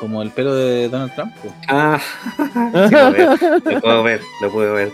[0.00, 1.34] como el pelo de Donald Trump.
[1.42, 1.52] pues.
[1.68, 2.00] Ah,
[2.88, 3.36] sí, lo, veo.
[3.62, 4.90] lo puedo ver, lo puedo ver.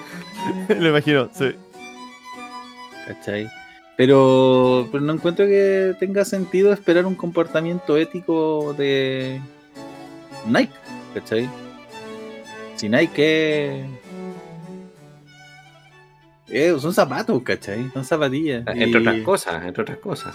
[0.68, 1.54] lo imagino, sí.
[3.06, 3.48] ¿Cachai?
[3.96, 9.40] Pero, pero no encuentro que tenga sentido esperar un comportamiento ético de
[10.48, 10.74] Nike,
[11.14, 11.48] ¿cachai?
[12.74, 14.03] Si Nike es...
[16.48, 17.90] eh, son zapatos, ¿cachai?
[17.92, 18.64] Son zapatillas.
[18.66, 20.34] Entre Y- otras cosas, entre otras cosas.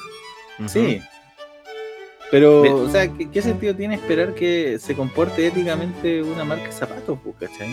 [0.67, 1.01] Sí.
[2.31, 2.73] Pero, Bien.
[2.75, 7.17] o sea, ¿qué, qué sentido tiene esperar que se comporte éticamente una marca de zapatos,
[7.23, 7.69] pues, ¿cachai?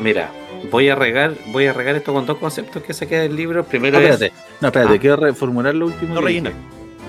[0.00, 0.30] Mira,
[0.70, 3.62] voy a regar, voy a regar esto con dos conceptos que saqué del libro.
[3.62, 4.10] No, Primero es.
[4.10, 4.98] espérate, no, espérate, Ah.
[5.00, 6.14] quiero reformular lo último.
[6.14, 6.52] No rellena.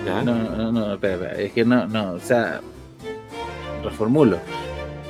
[0.06, 2.60] no, no, no, espera, espera, es que no, no, o sea,
[3.84, 4.40] reformulo.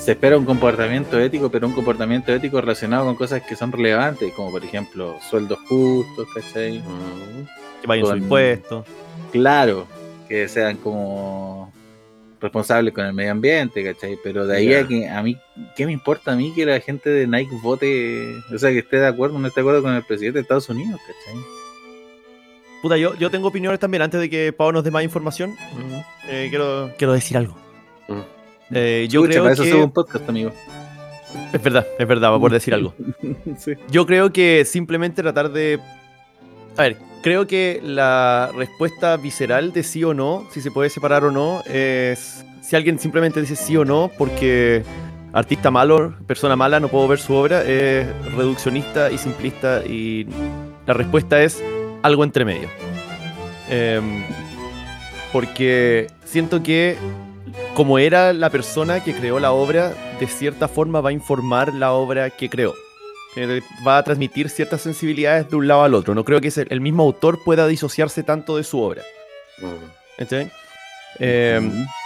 [0.03, 4.33] Se espera un comportamiento ético, pero un comportamiento ético relacionado con cosas que son relevantes,
[4.33, 6.79] como por ejemplo sueldos justos, ¿cachai?
[6.79, 7.45] Mm,
[7.81, 8.85] Que vayan Con- impuestos.
[9.31, 9.87] Claro,
[10.27, 11.71] que sean como
[12.41, 14.17] responsables con el medio ambiente, ¿cachai?
[14.21, 15.37] Pero de ahí a que a mí,
[15.77, 18.97] ¿qué me importa a mí que la gente de Nike vote, o sea, que esté
[18.97, 21.39] de acuerdo o no esté de acuerdo con el presidente de Estados Unidos, ¿cachai?
[22.81, 24.01] Puta, yo, yo tengo opiniones también.
[24.01, 25.93] Antes de que Pau nos dé más información, mm,
[26.27, 27.55] eh, quiero, quiero decir algo.
[28.73, 29.73] Eh, yo Escucha, creo para eso que...
[29.73, 30.51] un podcast, amigo.
[31.51, 32.93] Es verdad, es verdad, va por decir algo.
[33.57, 33.73] sí.
[33.89, 35.79] Yo creo que simplemente tratar de.
[36.77, 41.23] A ver, creo que la respuesta visceral de sí o no, si se puede separar
[41.23, 42.45] o no, es.
[42.61, 44.83] Si alguien simplemente dice sí o no, porque
[45.33, 50.27] artista malo, persona mala, no puedo ver su obra, es reduccionista y simplista, y
[50.85, 51.61] la respuesta es
[52.03, 52.69] algo entre medio.
[53.69, 54.23] Em,
[55.31, 56.95] porque siento que
[57.75, 61.93] como era la persona que creó la obra, de cierta forma va a informar la
[61.93, 62.73] obra que creó.
[63.35, 66.13] Eh, Va a transmitir ciertas sensibilidades de un lado al otro.
[66.13, 69.01] No creo que el mismo autor pueda disociarse tanto de su obra.
[70.17, 70.51] ¿Entiendes?
[71.19, 71.61] Eh,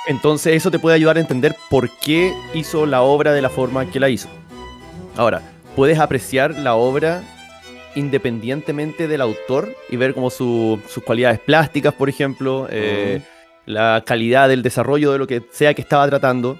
[0.07, 3.89] entonces eso te puede ayudar a entender por qué hizo la obra de la forma
[3.89, 4.29] que la hizo.
[5.17, 5.41] Ahora,
[5.75, 7.23] puedes apreciar la obra
[7.95, 13.21] independientemente del autor y ver como su- sus cualidades plásticas, por ejemplo, eh,
[13.67, 16.57] la calidad del desarrollo de lo que sea que estaba tratando.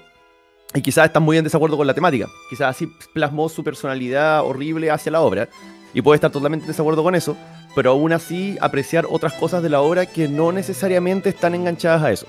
[0.74, 2.28] Y quizás estás muy en desacuerdo con la temática.
[2.50, 5.48] Quizás así plasmó su personalidad horrible hacia la obra.
[5.94, 7.36] Y puede estar totalmente en desacuerdo con eso.
[7.74, 12.12] Pero aún así apreciar otras cosas de la obra que no necesariamente están enganchadas a
[12.12, 12.26] eso.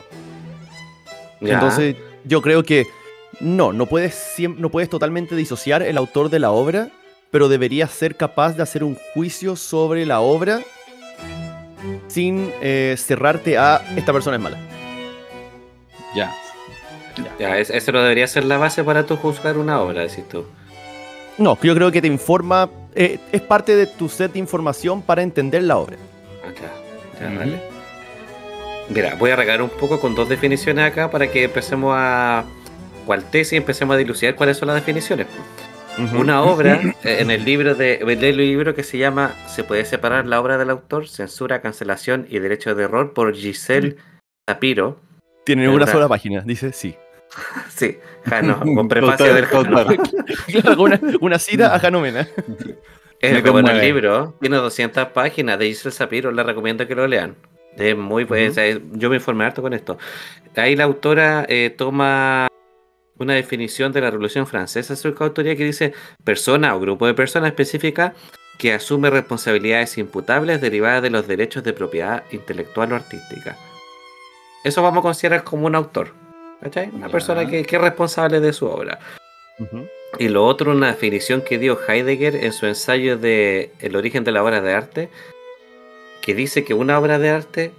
[1.41, 2.85] Entonces, yo creo que
[3.41, 6.89] no, no puedes, no puedes totalmente disociar el autor de la obra,
[7.31, 10.61] pero deberías ser capaz de hacer un juicio sobre la obra
[12.07, 14.68] sin eh, cerrarte a esta persona es mala.
[16.15, 16.33] Ya.
[17.37, 20.45] Ya, es- eso no debería ser la base para tú juzgar una obra, decís tú.
[21.37, 25.21] No, yo creo que te informa, eh, es parte de tu set de información para
[25.21, 25.97] entender la obra.
[26.45, 26.51] Ah,
[27.21, 27.61] ya, dale.
[28.89, 32.43] Mira, voy a regar un poco con dos definiciones acá para que empecemos a.
[33.05, 35.27] cual tesis y empecemos a dilucidar cuáles son las definiciones.
[36.15, 40.25] Una obra, eh, en el libro de el libro que se llama Se puede separar
[40.27, 43.95] la obra del autor, censura, cancelación y derecho de error por Giselle
[44.45, 44.99] Tapiro.
[45.55, 46.95] Tiene una sola página, dice sí.
[47.69, 49.85] Sí, Jano, con prefacio del Jano.
[50.47, 52.27] Claro, una, una cita a Janomena.
[53.19, 57.35] Es bueno el libro, tiene 200 páginas de Giselle Sapiro, les recomiendo que lo lean.
[57.77, 58.51] Es muy bueno, Ujú.
[58.51, 59.97] o sea, es- yo me informé harto con esto.
[60.55, 62.47] Ahí la autora eh, toma
[63.17, 67.49] una definición de la Revolución Francesa su autoría que dice persona o grupo de personas
[67.49, 68.13] específica
[68.57, 73.57] que asume responsabilidades imputables derivadas de los derechos de propiedad intelectual o artística.
[74.63, 76.13] Eso vamos a considerar como un autor.
[76.61, 76.89] ¿cachai?
[76.93, 78.99] Una persona que, que es responsable de su obra.
[80.17, 84.31] Y lo otro, una definición que dio Heidegger en su ensayo de El origen de
[84.31, 85.09] la obra de arte,
[86.21, 87.71] que dice que una obra de arte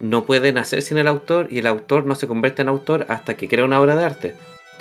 [0.00, 3.34] no puede nacer sin el autor y el autor no se convierte en autor hasta
[3.34, 4.34] que crea una obra de arte.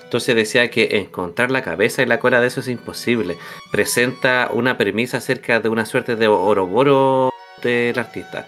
[0.04, 3.38] Entonces decía que encontrar la cabeza y la cola de eso es imposible.
[3.72, 7.32] Presenta una premisa acerca de una suerte de oroboro
[7.64, 8.46] del artista.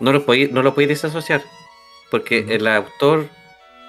[0.00, 1.42] No lo podéis, no lo podéis desasociar,
[2.14, 3.26] porque el autor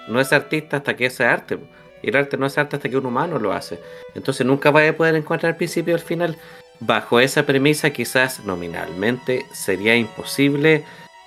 [0.08, 1.60] no es artista hasta que es arte.
[2.02, 3.78] Y el arte no es arte hasta que un humano lo hace.
[4.16, 6.36] Entonces nunca vais a poder encontrar el principio y el final.
[6.80, 10.82] Bajo esa premisa, quizás nominalmente sería imposible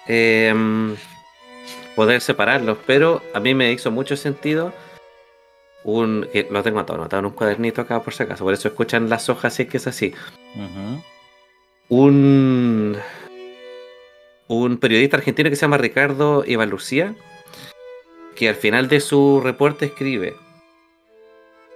[0.07, 0.97] em,
[1.95, 2.77] poder separarlos.
[2.85, 4.73] Pero a mí me hizo mucho sentido.
[5.85, 8.43] Un, que lo tengo anotado, anotado en un cuadernito acá por si acaso.
[8.43, 10.13] Por eso escuchan las hojas si es que es así.
[10.53, 11.01] Ujú.
[11.87, 12.97] Un,
[14.49, 17.15] un periodista argentino que se llama Ricardo Ivalucía,
[18.35, 20.35] que al final de su reporte escribe,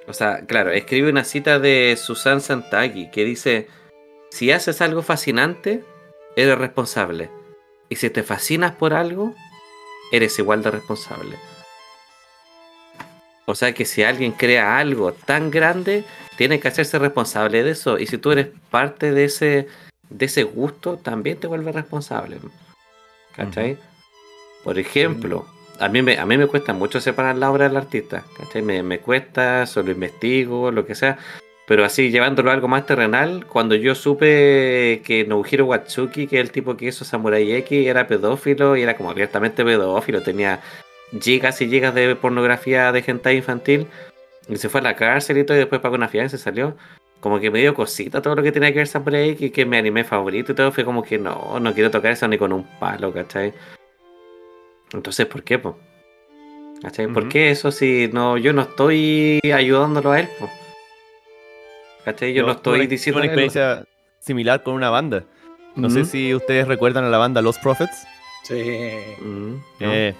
[0.07, 3.69] o sea, claro, escribe una cita de Susan Santagui que dice,
[4.31, 5.83] si haces algo fascinante,
[6.35, 7.29] eres responsable.
[7.89, 9.33] Y si te fascinas por algo,
[10.11, 11.37] eres igual de responsable.
[13.45, 16.03] O sea que si alguien crea algo tan grande,
[16.37, 17.99] tiene que hacerse responsable de eso.
[17.99, 19.67] Y si tú eres parte de ese,
[20.13, 22.37] de ese gusto, también te vuelves responsable.
[23.35, 23.77] ¿Cachai?
[24.63, 25.45] Por ejemplo,
[25.79, 28.23] a mí, me, a mí me cuesta mucho separar la obra del artista.
[28.37, 28.61] ¿Cachai?
[28.61, 31.17] Me, me cuesta, solo investigo, lo que sea.
[31.65, 36.41] Pero así, llevándolo a algo más terrenal, cuando yo supe que Nobuhiro Watsuki, que es
[36.41, 40.61] el tipo que hizo Samurai X, era pedófilo y era como abiertamente pedófilo, tenía
[41.21, 43.87] gigas y gigas de pornografía de hentai infantil,
[44.49, 46.43] y se fue a la cárcel y todo, y después pagó una fianza y se
[46.43, 46.75] salió.
[47.23, 49.77] Como que me dio cosita todo lo que tenía que ver Samurai X, que me
[49.77, 52.65] anime favorito y todo, fue como que no, no quiero tocar eso ni con un
[52.81, 53.53] palo, ¿cachai?
[54.91, 55.79] Entonces, ¿por qué, po?
[56.81, 57.07] ¿Cachai?
[57.07, 60.49] ¿Por qué eso si no, yo no estoy ayudándolo a él, po?
[62.03, 62.33] ¿Cachai?
[62.33, 63.85] Yo no tuve estoy una- diciendo una experiencia
[64.19, 65.23] similar con una banda.
[65.77, 68.05] No sé si ustedes recuerdan a la banda Los Prophets.
[68.43, 68.53] Sí.
[69.79, 70.13] Eh,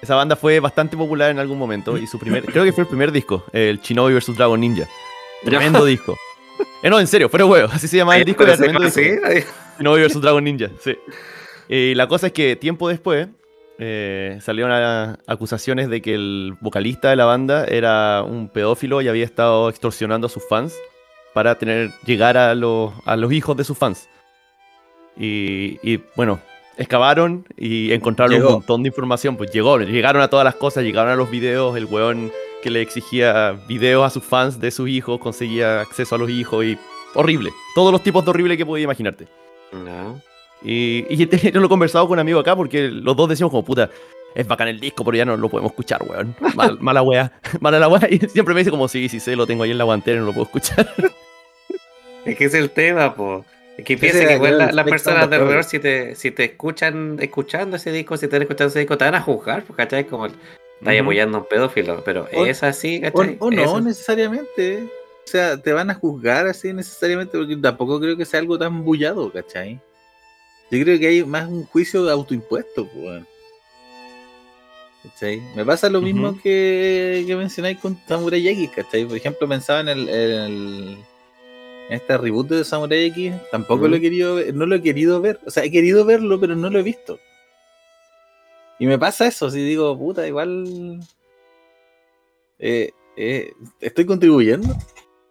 [0.00, 2.88] esa banda fue bastante popular en algún momento y su primer, creo que fue el
[2.88, 4.86] primer disco, el Shinobi vs Dragon Ninja.
[5.44, 6.16] Tremendo disco.
[6.82, 8.44] Eh, no, en serio, fuera huevo, así se llama el disco.
[8.44, 9.00] tremendo disco.
[9.78, 10.96] Shinobi vs Dragon Ninja, sí.
[11.68, 13.28] Y la cosa es que tiempo después
[13.78, 19.08] eh, salieron a- acusaciones de que el vocalista de la banda era un pedófilo y
[19.08, 20.74] había estado extorsionando a sus fans
[21.32, 24.08] para tener llegar a, los- a los hijos de sus fans.
[25.16, 26.40] Y, y, bueno,
[26.76, 28.48] excavaron y encontraron Llegó.
[28.48, 29.36] un montón de información.
[29.36, 32.30] Pues llegó, llegaron a todas las cosas, llegaron a los videos, el weón
[32.64, 36.64] que le exigía videos a sus fans de sus hijos, conseguía acceso a los hijos
[36.64, 36.78] y
[37.14, 37.50] horrible.
[37.74, 39.28] Todos los tipos de horrible que podías imaginarte.
[39.72, 40.18] No.
[40.62, 43.50] Y, y te- yo lo he conversado con un amigo acá porque los dos decimos
[43.50, 43.90] como, puta,
[44.34, 46.34] es bacán el disco, pero ya no lo podemos escuchar, weón.
[46.56, 48.08] Mal- mala wea, mala la wea.
[48.10, 50.20] Y siempre me dice como, sí, sí sé, lo tengo ahí en la guantera y
[50.20, 50.90] no lo puedo escuchar.
[52.24, 53.44] Es que es el tema, po.
[53.76, 56.44] Es que piensa que igual la- las Black personas de alrededor, si te, si te
[56.44, 59.76] escuchan escuchando ese disco, si te están escuchando ese disco, te van a juzgar, pues,
[59.76, 60.06] ¿cachai?
[60.06, 60.28] Como
[60.92, 63.36] estás apoyando a un pedófilo, pero O- es así, ¿cachai?
[63.40, 63.84] o no así.
[63.84, 64.82] necesariamente.
[64.84, 68.84] O sea, te van a juzgar así necesariamente porque tampoco creo que sea algo tan
[68.84, 69.80] bullado, ¿cachai?
[70.70, 73.22] Yo creo que hay más un juicio de autoimpuesto, pues.
[75.02, 75.42] ¿Cachai?
[75.54, 79.04] Me pasa lo mismo que, que mencionáis con Samurai X, ¿cachai?
[79.04, 80.98] Por ejemplo, pensaba en el, en el-
[81.90, 85.20] en este reboot de Samurai X, tampoco lo he querido ver, no lo he querido
[85.20, 87.18] ver, o sea, he querido verlo, pero no lo he visto.
[88.78, 91.00] Y me pasa eso, si digo, puta, igual
[92.58, 94.74] eh, eh, estoy contribuyendo.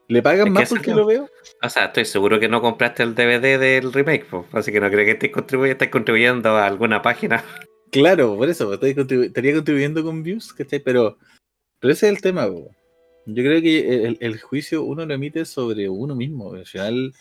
[0.08, 0.98] ¿Le pagan Es más porque no.
[0.98, 1.30] lo veo?
[1.62, 4.46] O sea, estoy seguro que no compraste el DVD del remake, po.
[4.52, 7.44] así que no creo que estés contribuyendo, estés contribuyendo a alguna página.
[7.92, 10.80] Claro, por eso, estoy contribu- estaría contribuyendo con views, ¿cachai?
[10.80, 11.18] Pero,
[11.80, 12.70] pero ese es el tema, po.
[13.26, 16.54] Yo creo que el, el juicio uno lo emite sobre uno mismo.
[16.54, 17.14] Al final,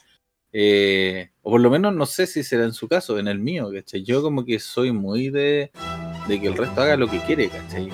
[0.55, 3.71] Eh, o por lo menos no sé si será en su caso, en el mío,
[3.73, 4.03] ¿cachai?
[4.03, 5.71] Yo como que soy muy de,
[6.29, 7.89] de que el resto haga lo que quiere, ¿cachai?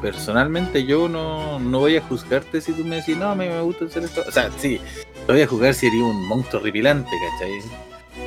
[0.00, 3.60] Personalmente yo no, no voy a juzgarte si tú me decís, no, a mí me
[3.62, 4.22] gusta hacer esto.
[4.26, 4.80] O sea, sí,
[5.26, 7.60] te voy a juzgar si eres un monstruo horripilante, ¿cachai?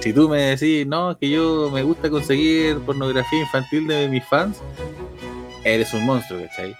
[0.01, 4.57] Si tú me decís, no, que yo me gusta conseguir pornografía infantil de mis fans,
[5.63, 6.75] eres un monstruo, ¿cachai?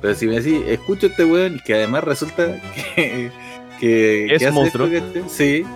[0.00, 2.46] Pero si me decís, escucho este weón, que además resulta
[2.96, 3.30] que,
[3.78, 4.86] que, Es que hace monstruo.
[4.86, 5.20] esto.
[5.28, 5.66] Sí.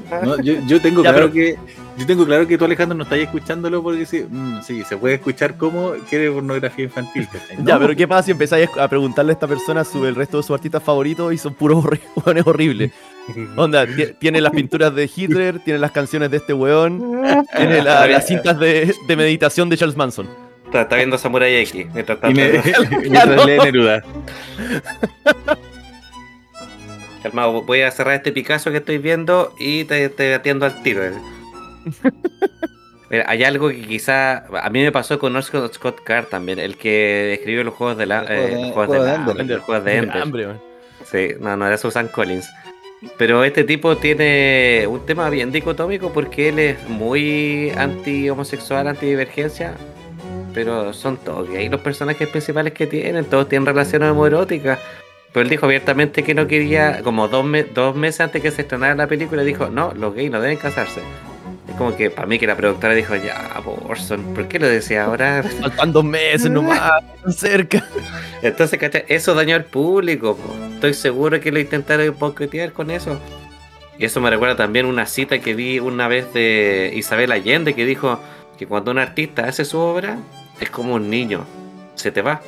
[0.24, 1.56] No, yo, yo tengo Ya, claro pero- que
[1.98, 5.14] yo tengo claro que tú Alejandro no estás escuchándolo porque sí, mm, sí, se puede
[5.16, 7.28] escuchar como quiere pornografía infantil.
[7.64, 10.42] Ya, pero ¿qué pasa si empezáis a preguntarle a esta persona sobre el resto de
[10.42, 11.84] sus artistas favoritos y son puros
[12.24, 12.92] hueones horribles?
[13.56, 17.22] Onda, ti- tiene las pinturas de Hitler, tiene las canciones de este weón,
[17.56, 20.26] tiene la- las cintas de, de meditación de Charles Manson.
[20.66, 21.86] Está, está viendo Samurai X.
[21.92, 22.62] Mientras Y me,
[23.02, 24.02] mientras lee Neruda.
[27.22, 31.02] Calmado, voy a cerrar este Picasso que estoy viendo y te, te atiendo al tiro.
[33.10, 36.76] Mira, hay algo que quizá a mí me pasó con Orson Scott Card también, el
[36.78, 39.56] que escribió los juegos de la, eh, los juegos juego de de Ender, Ender.
[39.58, 40.16] los juegos de Ender.
[40.16, 40.60] Hambre, man.
[41.04, 42.48] Sí, no, no era Susan Collins.
[43.18, 49.74] Pero este tipo tiene un tema bien dicotómico porque él es muy anti-homosexual, anti-divergencia.
[50.54, 54.78] Pero son todos gays los personajes principales que tienen, todos tienen relaciones homoeróticas.
[55.32, 58.62] Pero él dijo abiertamente que no quería, como dos, me- dos meses antes que se
[58.62, 61.00] estrenara la película, dijo, no, los gays no deben casarse.
[61.68, 63.50] Es como que para mí que la productora dijo, ya,
[63.88, 65.42] Orson, ¿por qué lo decía ahora?
[65.60, 67.82] Faltan dos meses nomás, tan cerca.
[68.42, 69.04] Entonces, ¿cachai?
[69.08, 70.36] Eso dañó al público.
[70.36, 70.54] po.
[70.74, 73.18] Estoy seguro que lo intentaron boicotear con eso.
[73.98, 77.86] Y eso me recuerda también una cita que vi una vez de Isabel Allende que
[77.86, 78.20] dijo
[78.58, 80.18] que cuando un artista hace su obra
[80.60, 81.46] es como un niño.
[81.94, 82.40] Se te va,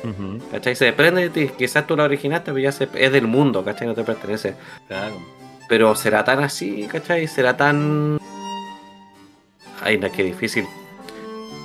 [0.51, 0.75] ¿cachai?
[0.75, 1.51] Se desprende de ti.
[1.57, 3.87] Quizás tú la originaste, pero ya se- es del mundo, ¿cachai?
[3.87, 4.55] No te pertenece.
[4.87, 5.15] Claro.
[5.69, 7.27] Pero será tan así, ¿cachai?
[7.27, 8.19] Será tan.
[9.81, 10.65] Ay, no, qué difícil.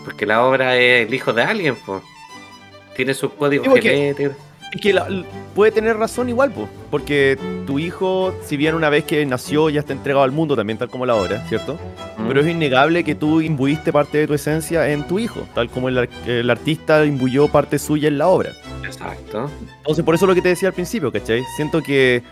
[0.04, 2.02] Porque la obra es el hijo de alguien, pues.
[2.96, 4.36] Tiene sus códigos genéticos.
[4.72, 5.08] Es que la-
[5.54, 9.80] puede tener razón igual, po, porque tu hijo, si bien una vez que nació ya
[9.80, 11.78] está entregado al mundo también, tal como la obra, ¿cierto?
[12.18, 12.28] Mm.
[12.28, 15.88] Pero es innegable que tú imbuiste parte de tu esencia en tu hijo, tal como
[15.88, 18.50] el artista imbuyó parte suya en la obra.
[18.84, 19.50] Exacto.
[19.78, 21.42] Entonces, por eso lo que te decía al principio, ¿cachai?
[21.56, 22.22] Siento que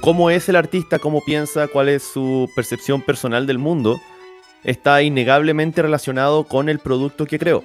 [0.00, 4.00] cómo es el artista, cómo piensa, cuál es su percepción personal del mundo,
[4.64, 7.62] está innegablemente relacionado con el producto que creó.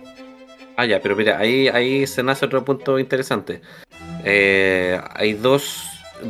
[0.80, 3.60] Ah, ya, pero mira, ahí, ahí se nace otro punto interesante.
[4.24, 5.84] Eh, hay dos,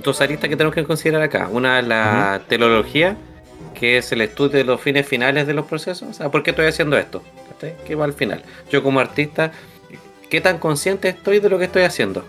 [0.04, 1.50] dos aristas que tenemos que considerar acá.
[1.52, 3.16] Una es la teleología,
[3.76, 6.10] que es el estudio de los fines finales de los procesos.
[6.10, 7.22] O sea, ¿por qué estoy haciendo esto?
[7.86, 8.42] ¿Qué va al final?
[8.72, 9.52] Yo como artista,
[10.32, 12.26] ¿qué tan consciente estoy de lo que estoy haciendo?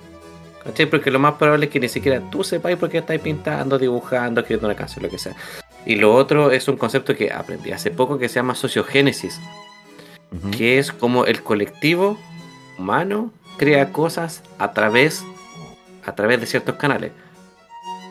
[0.62, 0.84] ¿Cachai?
[0.90, 4.42] Porque lo más probable es que ni siquiera tú sepáis por qué estáis pintando, dibujando,
[4.42, 5.34] escribiendo una canción, lo que sea.
[5.86, 9.40] Y lo otro es un concepto que aprendí hace poco que se llama sociogénesis
[10.56, 12.18] que es como el colectivo
[12.78, 15.24] humano crea cosas a través
[16.04, 17.12] a través de ciertos canales.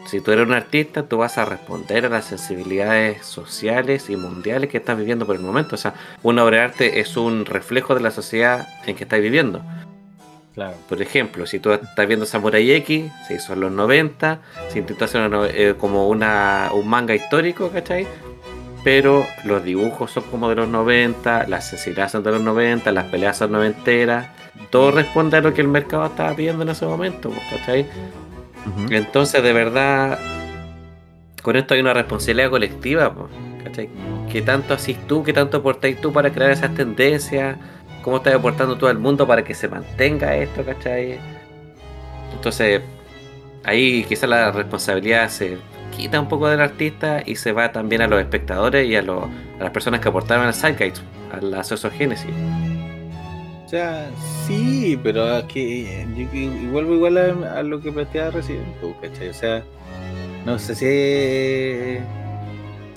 [0.06, 4.70] Si tú eres un artista, tú vas a responder a las sensibilidades sociales y mundiales
[4.70, 5.76] que estás viviendo por el momento.
[5.76, 9.22] O sea, una obra de arte es un reflejo de la sociedad en que estás
[9.22, 9.62] viviendo.
[10.56, 10.76] Claro.
[10.88, 15.06] Por ejemplo, si tú estás viendo Samurai X, se hizo en los 90, se intentó
[15.06, 18.08] hacer una eh, como una, un manga histórico, ¿cachai?
[18.84, 23.06] Pero los dibujos son como de los 90, las sensibilidades son de los 90, las
[23.06, 24.28] peleas son noventeras.
[24.70, 27.86] Todo responde a lo que el mercado estaba pidiendo en ese momento, ¿cachai?
[28.90, 30.20] Entonces, de verdad,
[31.42, 33.14] con esto hay una responsabilidad colectiva,
[33.64, 33.90] ¿cachai?
[34.32, 37.58] ¿Qué tanto hacís tú, qué tanto aportáis tú para crear esas tendencias?
[38.04, 41.20] ¿Cómo estás aportando tú al mundo para que se mantenga esto, ¿cachai?
[42.34, 42.82] Entonces,
[43.64, 45.58] ahí quizás la responsabilidad se
[46.00, 49.26] quita un poco del artista y se va también a los espectadores y a, los-
[49.60, 52.32] a las personas que aportaron al Zeitgeist, a la sociogénesis.
[53.66, 54.10] O sea,
[54.48, 58.64] sí, pero es que yo vuelvo igual a, a lo que planteaba recién,
[59.02, 59.30] ¿cachai?
[59.30, 59.64] O sea,
[60.46, 62.04] no sé si,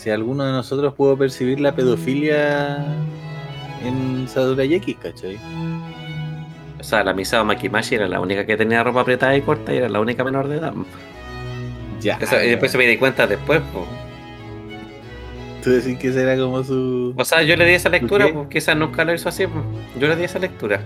[0.03, 2.79] si alguno de nosotros pudo percibir la pedofilia
[3.85, 5.39] en Samurai X, ¿cachai?
[6.81, 9.77] O sea, la Misao Makimashi era la única que tenía ropa apretada y corta y
[9.77, 10.73] era la única menor de edad.
[12.03, 12.19] Ya.
[12.21, 13.85] Eso- y después se me di cuenta después, pues.
[15.63, 17.15] Tú decís que será como su.
[17.17, 19.65] O sea, yo le di esa lectura, pues quizás nunca lo hizo así, pues.
[20.01, 20.81] Yo le di esa lectura.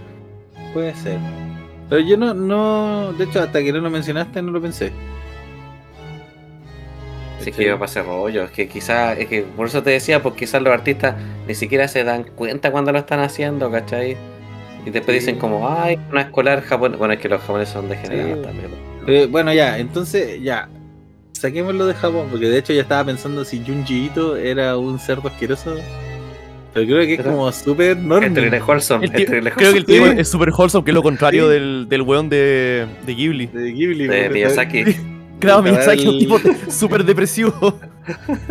[0.75, 1.19] Puede ser.
[1.89, 3.12] Pero yo no, no.
[3.14, 4.93] De hecho, hasta que no lo mencionaste, no lo pensé.
[7.41, 8.45] Así que iba a pasar rollo.
[8.45, 11.14] Es que quizás, es que por eso te decía, pues quizás los artistas
[11.47, 14.17] ni siquiera se dan cuenta cuando lo están haciendo, ¿cachai?
[14.85, 15.21] Y después Sí.
[15.21, 16.99] dicen como, ay, una escolar japonesa.
[16.99, 18.45] Bueno, es que los japoneses son degenerados Sí.
[18.45, 19.31] también.
[19.33, 20.69] Bueno, ya, entonces, ya.
[21.37, 25.28] Saquémoslo de Japón, porque de hecho ya estaba pensando si Junji Ito era un cerdo
[25.28, 25.76] asqueroso.
[26.74, 28.34] Pero creo que es como súper normal.
[28.34, 29.07] terrible wholesome.
[29.07, 29.12] El
[29.53, 31.53] creo que el tío es super wholesome, que es lo contrario Sí.
[31.55, 33.47] del, del weón de, de Ghibli.
[33.47, 34.07] De Ghibli.
[34.07, 34.84] de Miyazaki.
[35.39, 37.53] Claro, Miyazaki es un tipo súper depresivo.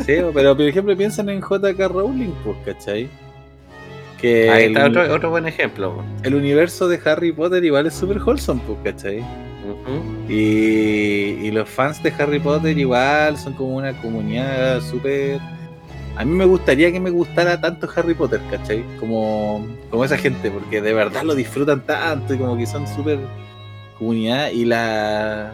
[0.05, 3.07] Sí, pero por ejemplo piensan en JK Rowling, pues, ¿cachai?
[4.19, 6.03] Que Ahí el, está otro, otro buen ejemplo.
[6.23, 9.19] el universo de Harry Potter igual es súper wholesome, pues, ¿cachai?
[9.19, 10.14] Ujú.
[10.28, 15.39] Y, y los fans de Harry Potter igual son como una comunidad súper...
[16.15, 18.84] A mí me gustaría que me gustara tanto Harry Potter, ¿cachai?
[18.99, 23.19] Como, como esa gente, porque de verdad lo disfrutan tanto y como que son súper
[23.97, 25.53] comunidad y la...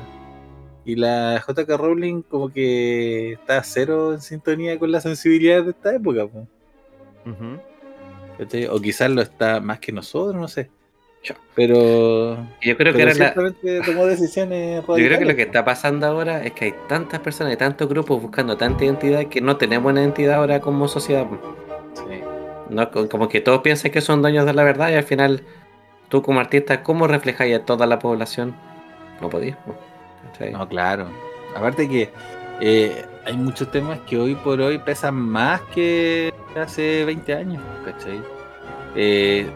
[0.84, 5.94] Y la JK Rowling como que está cero en sintonía con la sensibilidad de esta
[5.94, 6.48] época, pues.
[8.38, 8.66] ¿cachai?
[8.66, 10.72] O quizás lo está más que nosotros, no sé.
[11.56, 15.42] Pero, Yo creo que pero era la, ciertamente tomó decisiones Yo creo que lo que
[15.44, 19.42] está pasando ahora es que hay tantas personas y tantos grupos buscando tanta identidad que
[19.42, 21.28] no tenemos una identidad ahora como sociedad.
[21.94, 22.22] Sí.
[22.70, 25.44] No, co- como que todos piensan que son dueños de la verdad y al final
[26.10, 28.56] tú como artista, ¿cómo reflejáis a toda la población?
[29.20, 29.56] No podís.
[29.58, 29.76] po,
[30.32, 30.52] ¿cachai?
[30.54, 31.08] No, claro.
[31.56, 32.10] Aparte que
[32.62, 38.22] eh, hay muchos temas que hoy por hoy pesan más que hace 20 años, ¿cachai?
[38.96, 39.50] Eh,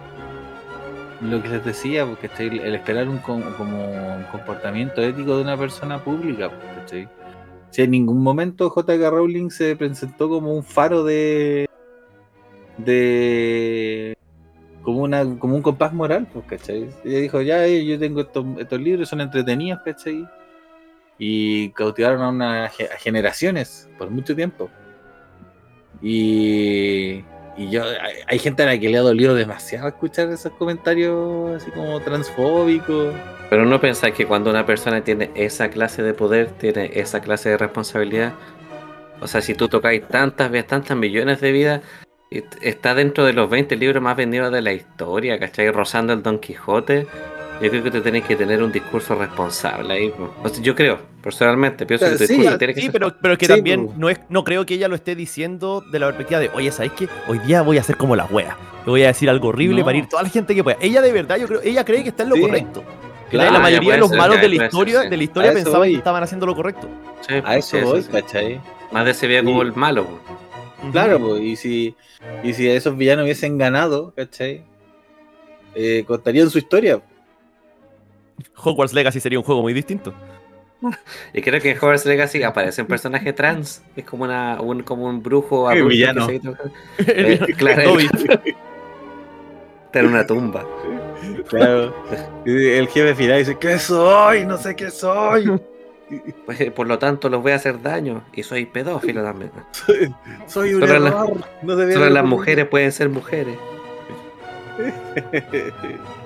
[1.30, 5.58] lo que les decía, porque el esperar un, com- como un comportamiento ético de una
[5.58, 7.08] persona pública, ¿cachai?
[7.72, 9.10] Si en ningún momento J.K.
[9.10, 11.68] Rowling se presentó como un faro de.
[12.78, 14.18] de.
[14.82, 16.90] como, una, como un compás moral, ¿cachai?
[17.04, 20.26] Ella dijo, ya, eh, yo tengo estos, estos libros, son entretenidos, ¿cachai?
[21.18, 24.70] Y cautivaron a, una, a generaciones por mucho tiempo.
[26.02, 27.24] Y,
[27.58, 27.84] y yo,
[28.28, 33.14] hay, gente a la que le ha dolido demasiado escuchar esos comentarios así como transfóbicos.
[33.50, 37.50] Pero no pensáis que cuando una persona tiene esa clase de poder, tiene esa clase
[37.50, 38.34] de responsabilidad.
[39.22, 41.82] O sea, si tú tocáis tantas veces, tantas millones de vidas,
[42.62, 45.72] está dentro de los 20 libros más vendidos de la historia, ¿cachai?
[45.72, 47.08] Rozando el Don Quijote.
[47.62, 50.14] Yo creo que tú tenés que tener un discurso responsable ahí.
[50.44, 53.16] O sea, yo creo, personalmente, pienso que tu Sí, discurso tiene que Sí, ser- pero,
[53.22, 56.08] pero que Sí, también no, es, no creo que ella lo esté diciendo de la
[56.08, 57.08] perspectiva de, oye, ¿sabes qué?
[57.28, 58.58] Hoy día voy a hacer como la wea.
[58.86, 59.86] Le voy a decir algo horrible No.
[59.86, 60.78] para ir toda la gente que pueda.
[60.82, 62.42] Ella de verdad, yo creo, ella cree que está en lo Sí.
[62.42, 62.84] correcto.
[63.30, 65.10] Claro, la mayoría de los ser, malos de la ser, historia, sí.
[65.10, 66.88] de la historia pensaban que estaban haciendo lo correcto.
[67.28, 68.10] Sí, A eso sí, voy, sí.
[68.12, 68.62] ¿cachai?
[68.92, 70.06] Más de se veía como el malo.
[70.06, 70.20] po.
[70.92, 71.96] Claro, pues, y si,
[72.44, 74.64] y si esos villanos hubiesen ganado, ¿cachai?
[75.74, 77.02] Eh, contarían su historia.
[78.58, 80.14] Hogwarts Legacy sería un juego muy distinto.
[81.34, 83.82] Y creo que en Hogwarts Legacy aparece un personaje trans.
[83.96, 86.28] Es como una, un, como un brujo El villano.
[86.28, 86.36] se
[87.00, 90.66] Eh, claro, está en una tumba.
[91.48, 91.94] Claro.
[92.46, 94.46] El jefe final dice, ¿qué soy?
[94.46, 95.60] No sé qué soy.
[96.46, 98.24] Pues, eh, por lo tanto, los voy a hacer daño.
[98.34, 99.52] Y soy pedófilo también.
[99.72, 100.14] Soy,
[100.46, 102.24] soy un Solo no Solo las ocurrido".
[102.26, 103.58] mujeres pueden ser mujeres.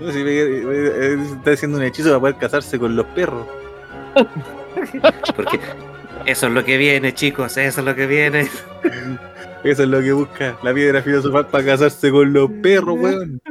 [0.00, 3.46] No, si está haciendo un hechizo para poder casarse con los perros.
[5.36, 5.58] Porque
[6.26, 7.56] eso es lo que viene, chicos.
[7.56, 8.48] Eso es lo que viene.
[9.62, 13.40] Eso es lo que busca la piedra filosofal para casarse con los perros, weón.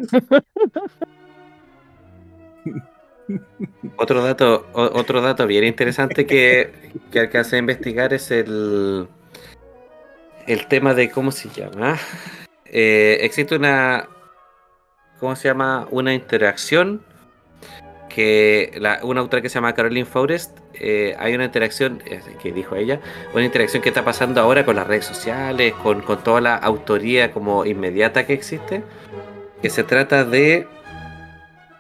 [3.97, 6.71] Otro dato, o- otro dato bien interesante que,
[7.11, 9.07] que alcancé a investigar es el,
[10.47, 11.95] el tema de cómo se llama.
[12.65, 14.07] Eh, existe una,
[15.19, 15.87] ¿cómo se llama?
[15.91, 17.01] Una interacción
[18.09, 22.01] que la, una autora que se llama Caroline Forrest, eh, hay una interacción,
[22.41, 22.99] que dijo ella,
[23.33, 27.31] una interacción que está pasando ahora con las redes sociales, con, con toda la autoría
[27.31, 28.83] como inmediata que existe,
[29.61, 30.67] que se trata de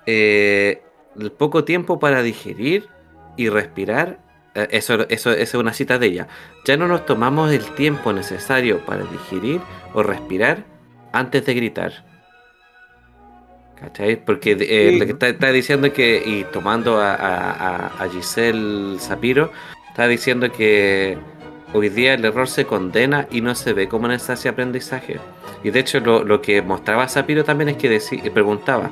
[0.05, 0.81] eh,
[1.19, 2.87] el poco tiempo para digerir
[3.35, 4.19] y respirar.
[4.53, 6.27] eh, Eso, eso, eso es una cita de ella.
[6.65, 9.61] Ya no nos tomamos el tiempo necesario para digerir
[9.93, 10.63] o respirar
[11.11, 12.08] antes de gritar.
[13.79, 14.17] ¿Cachai?
[14.17, 14.99] Porque eh, Sí.
[14.99, 19.51] lo que está, está diciendo que, y tomando a, a- a- Giselle Sapiro,
[19.89, 21.17] está diciendo que
[21.73, 24.07] hoy día el error se condena y no se ve como
[24.43, 25.19] de aprendizaje.
[25.63, 28.89] Y de hecho lo, lo que mostraba Sapiro también es que deci- preguntaba,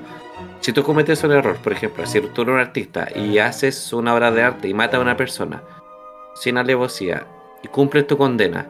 [0.62, 4.14] si tú cometes un error, por ejemplo, si tú eres un artista y haces una
[4.16, 5.62] obra de arte y mata a una persona
[6.36, 7.26] sin alevosía
[7.64, 8.68] y cumples tu condena,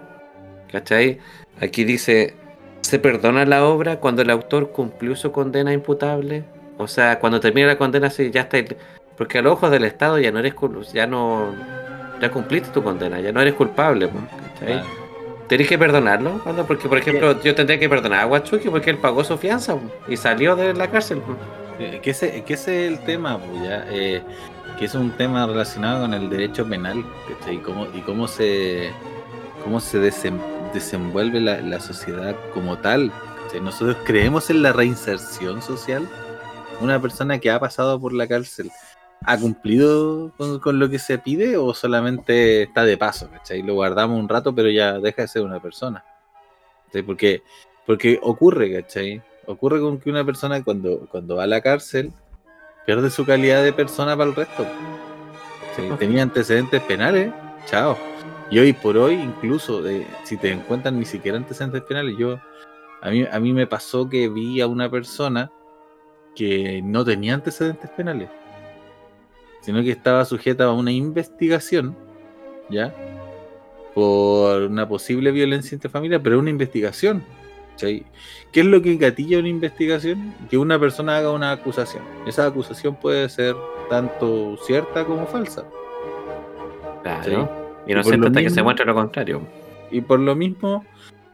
[0.72, 1.20] ¿cachai?
[1.62, 2.34] Aquí dice,
[2.82, 6.44] ¿se perdona la obra cuando el autor cumplió su condena imputable?
[6.78, 8.58] O sea, cuando termina la condena, sí, ya está.
[9.18, 10.54] Porque a los ojos del Estado ya no eres
[10.94, 11.54] ya no
[12.22, 14.10] ya cumpliste tu condena, ya no eres culpable,
[14.60, 14.82] ¿cachai?
[15.48, 16.42] ¿Tenés que perdonarlo?
[16.44, 16.66] cuando?
[16.66, 20.18] Porque, por ejemplo, yo tendría que perdonar a Huachuki porque él pagó su fianza y
[20.18, 21.22] salió de la cárcel.
[21.80, 24.22] Eh, Que ese, que ese es el tema, ya, eh,
[24.78, 27.56] que es un tema relacionado con el derecho penal, ¿cachai?
[27.56, 28.90] Y cómo, y cómo se,
[29.64, 30.40] cómo se desem-
[30.74, 33.12] desenvuelve la, la sociedad como tal.
[33.44, 33.62] ¿cachai?
[33.62, 36.08] Nosotros creemos en la reinserción social.
[36.80, 38.72] Una persona que ha pasado por la cárcel,
[39.26, 43.30] ¿ha cumplido con, con lo que se pide o solamente está de paso?
[43.32, 43.64] ¿cachai?
[43.64, 46.04] Lo guardamos un rato, pero ya deja de ser una persona.
[46.86, 47.04] ¿cachai?
[47.04, 47.44] Porque,
[47.86, 49.22] porque ocurre, ¿cachai?
[49.46, 52.12] Ocurre con que una persona cuando, cuando va a la cárcel
[52.86, 54.66] pierde su calidad de persona para el resto.
[55.76, 57.32] Si tenía antecedentes penales,
[57.66, 57.98] chao.
[58.50, 59.84] Y hoy por hoy, incluso,
[60.24, 62.40] si te encuentran ni siquiera antecedentes penales, yo
[63.02, 65.52] a mí, a mí me pasó que vi a una persona
[66.36, 68.30] que no tenía antecedentes penales,
[69.62, 71.96] sino que estaba sujeta a una investigación,
[72.70, 72.94] ¿ya?
[73.94, 77.24] Por una posible violencia intrafamiliar, pero una investigación.
[77.72, 78.06] ¿cachai?
[78.52, 80.34] ¿Qué es lo que gatilla una investigación?
[80.50, 82.04] Que una persona haga una acusación.
[82.26, 83.56] Esa acusación puede ser
[83.90, 85.66] tanto cierta como falsa.
[87.04, 87.46] Claro.
[87.46, 87.67] Sí.
[87.88, 89.42] Se lo trata que se mismo- muestre lo contrario.
[89.92, 90.86] Y por lo mismo,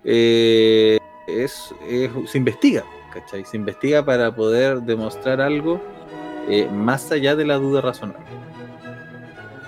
[0.04, 0.97] eh,
[1.28, 2.84] es, es- se investiga,
[3.14, 3.43] ¿cachai?
[3.45, 5.82] Se investiga para poder demostrar algo
[6.49, 8.26] eh, más allá de la duda razonable.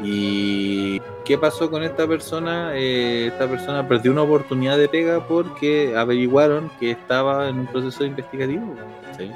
[0.04, 2.72] ¿Y qué pasó con esta persona?
[2.76, 8.04] Eh, esta persona perdió una oportunidad de pega porque averiguaron que estaba en un proceso
[8.06, 8.76] investigativo.
[9.12, 9.32] ¿cachai?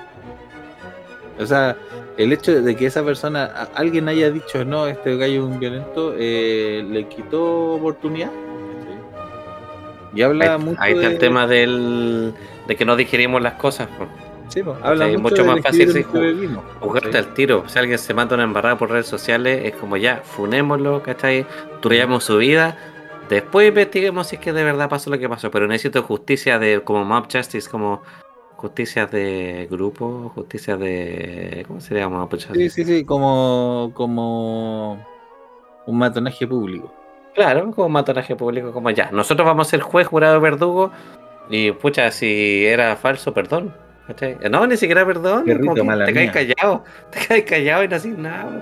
[1.40, 1.78] O sea,
[2.18, 6.14] el hecho de que esa persona, alguien haya dicho, no, este gallo es un violento,
[6.18, 8.32] eh, le quitó oportunidad.
[10.14, 12.34] Y habla Ahí, mucho ahí está de, el tema del,
[12.68, 13.88] de que no digerimos las cosas.
[14.50, 16.04] Sí, pues, habla Sí, mucho, más fácil, sí,
[16.80, 17.24] Jugarte ¿cachai?
[17.24, 17.64] al tiro.
[17.68, 21.46] Si alguien se manda una embarrada por redes sociales, es como ya, funémoslo, ¿cachai?
[21.82, 22.76] Turayamos su vida.
[23.30, 25.52] Después investiguemos si es que de verdad pasó lo que pasó.
[25.52, 28.02] Pero necesito justicia de como mob justice, como
[28.60, 31.64] justicia de grupo, justicia de.
[31.68, 32.28] ¿Cómo se llama?
[32.30, 32.54] Justice?
[32.54, 35.06] Sí, sí, sí, como, como
[35.86, 36.94] un matonaje público.
[37.34, 39.12] Claro, como matonaje público, como ya.
[39.12, 40.92] Nosotros vamos a ser juez, jurado, verdugo.
[41.50, 43.74] Y pucha, si era falso, perdón.
[44.08, 44.38] ¿cachai?
[44.50, 45.46] No, ni siquiera perdón.
[45.46, 46.84] Qué como te caes callado.
[47.12, 48.62] Te caes callado y no haces nada.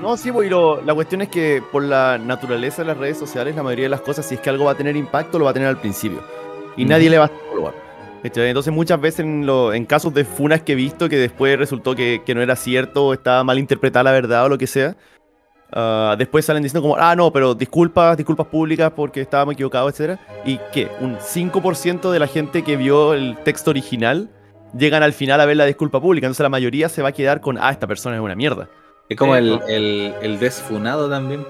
[0.00, 3.18] No, sí, pues, y lo- la cuestión es que por la naturaleza de las redes
[3.18, 5.46] sociales, la mayoría de las cosas, si es que algo va a tener impacto, lo
[5.46, 6.20] va a tener al principio.
[6.76, 7.30] Y nadie le va a.
[8.24, 11.94] Entonces muchas veces en, lo- en casos de funas que he visto que después resultó
[11.94, 14.96] que, que no era cierto, o estaba mal interpretada la verdad o lo que sea,
[15.72, 20.18] ah, después salen diciendo como, ah, no, pero disculpas, disculpas públicas porque estábamos equivocados, etc.
[20.44, 24.30] Y que un 5% de la gente que vio el texto original
[24.76, 26.26] llegan al final a ver la disculpa pública.
[26.26, 28.68] Entonces la mayoría se va a quedar con, ah, esta persona es una mierda.
[29.08, 31.44] Es como el, el, el desfunado también.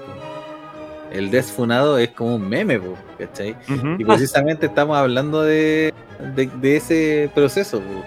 [1.15, 3.55] El desfunado es como un meme, po, ¿cachai?
[3.97, 5.93] Y precisamente estamos hablando de,
[6.35, 7.79] de, de ese proceso.
[7.79, 8.03] po.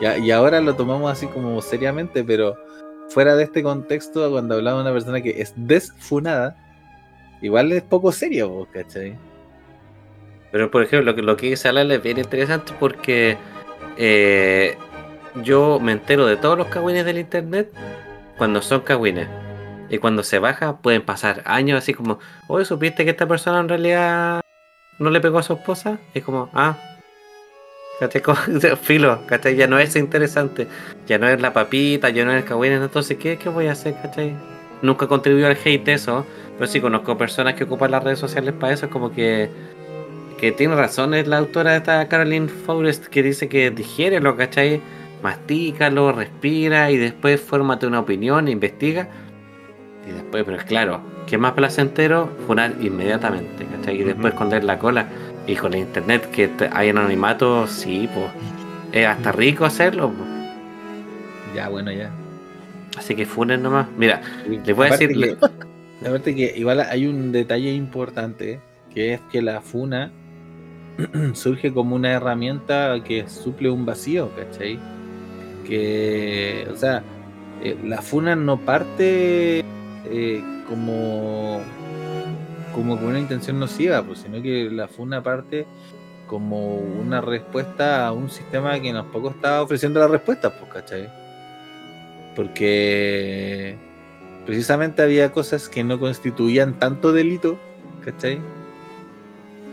[0.00, 2.56] Y, a- y ahora lo tomamos así como seriamente, pero
[3.08, 6.56] fuera de este contexto, cuando hablamos de una persona que es desfunada,
[7.42, 9.16] igual es poco serio, po, ¿cachai?
[10.52, 13.36] Pero por ejemplo, lo que, lo que dice Alan es bien interesante porque
[13.96, 14.76] eh,
[15.42, 17.72] yo me entero de todos los cagüines del internet
[18.38, 19.26] cuando son cagüines.
[19.94, 22.18] Y cuando se baja pueden pasar años así como,
[22.48, 24.40] oye, ¿supiste que esta persona en realidad
[24.98, 25.98] no le pegó a su esposa?
[26.12, 26.76] Y es como, ah,
[28.00, 28.20] ¿cachai?
[28.82, 29.54] Filo, ¿cachai?
[29.54, 30.66] Ya no es interesante,
[31.06, 33.72] ya no es la papita, ya no es el cagüines, entonces, ¿qué, ¿qué voy a
[33.72, 34.34] hacer, cachai?
[34.82, 36.26] Nunca contribuyó al hate eso,
[36.58, 39.48] pero sí conozco personas que ocupan las redes sociales para eso, es como que
[40.40, 44.80] que tiene razón es la autora de esta Caroline Forrest que dice que digiérelo, ¿cachai?
[45.22, 49.08] Mastícalo, respira y después fórmate una opinión, investiga.
[50.08, 53.96] Y después, pero es claro, que es más placentero funar inmediatamente, ¿cachai?
[54.00, 54.34] Y después Ujú.
[54.34, 55.06] esconder la cola.
[55.46, 58.26] Y con la internet que hay anonimato, sí, pues.
[58.92, 60.12] Es hasta rico hacerlo.
[61.54, 62.10] Ya, bueno, ya.
[62.96, 63.86] Así que funen nomás.
[63.96, 65.08] Mira, les voy a decir.
[65.18, 65.36] que-
[66.06, 68.60] aparte que igual hay un detalle importante,
[68.92, 70.10] que es que la funa
[71.34, 74.78] surge como una herramienta que suple un vacío, ¿cachai?
[75.66, 77.02] Que, o sea,
[77.62, 79.64] eh, la funa no parte
[80.06, 81.60] eh, como,
[82.74, 85.66] como con una intención nociva, pues, sino que la funa parte
[86.26, 91.08] como una respuesta a un sistema que tampoco está ofreciendo las respuestas, pues, ¿cachai?
[92.36, 93.76] Porque
[94.46, 97.58] precisamente había cosas que no constituían tanto delito,
[98.04, 98.40] ¿cachai?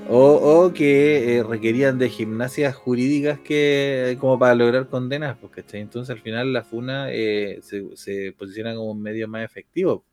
[0.09, 5.81] O, o que eh, requerían de gimnasias jurídicas que como para lograr condenas, pues, ¿cachai?
[5.81, 10.03] Entonces al final la FUNA eh, se posiciona como un medio más efectivo.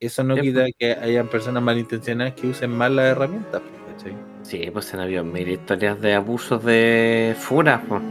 [0.00, 4.14] Eso no quita que hayan personas malintencionadas que usen mal las herramientas, pues, ¿cachai?
[4.42, 8.02] Sí, pues han habido mil historias de abusos de funas, pues.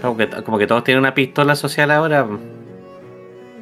[0.00, 2.26] Como que, como que todos tienen una pistola social ahora.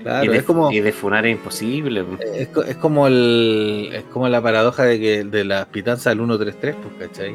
[0.02, 2.04] Claro, y, de, es como, y de funar es imposible.
[2.20, 6.76] es, es como el, es como la paradoja de que de las pitanzas al 133,
[6.76, 7.34] pues, ¿cachai?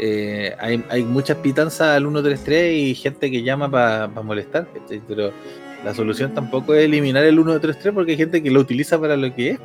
[0.00, 5.00] Eh, hay, hay muchas pitanzas al 133 y gente que llama para molestar, ¿cachai?
[5.06, 5.32] Pero
[5.84, 9.34] la solución tampoco es eliminar el 133 porque hay gente que lo utiliza para lo
[9.34, 9.60] que es.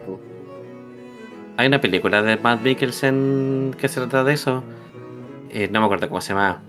[1.57, 4.63] Hay una película de Matt Mikkelsen que se trata de eso.
[5.51, 6.61] Eh, no me acuerdo cómo se llama.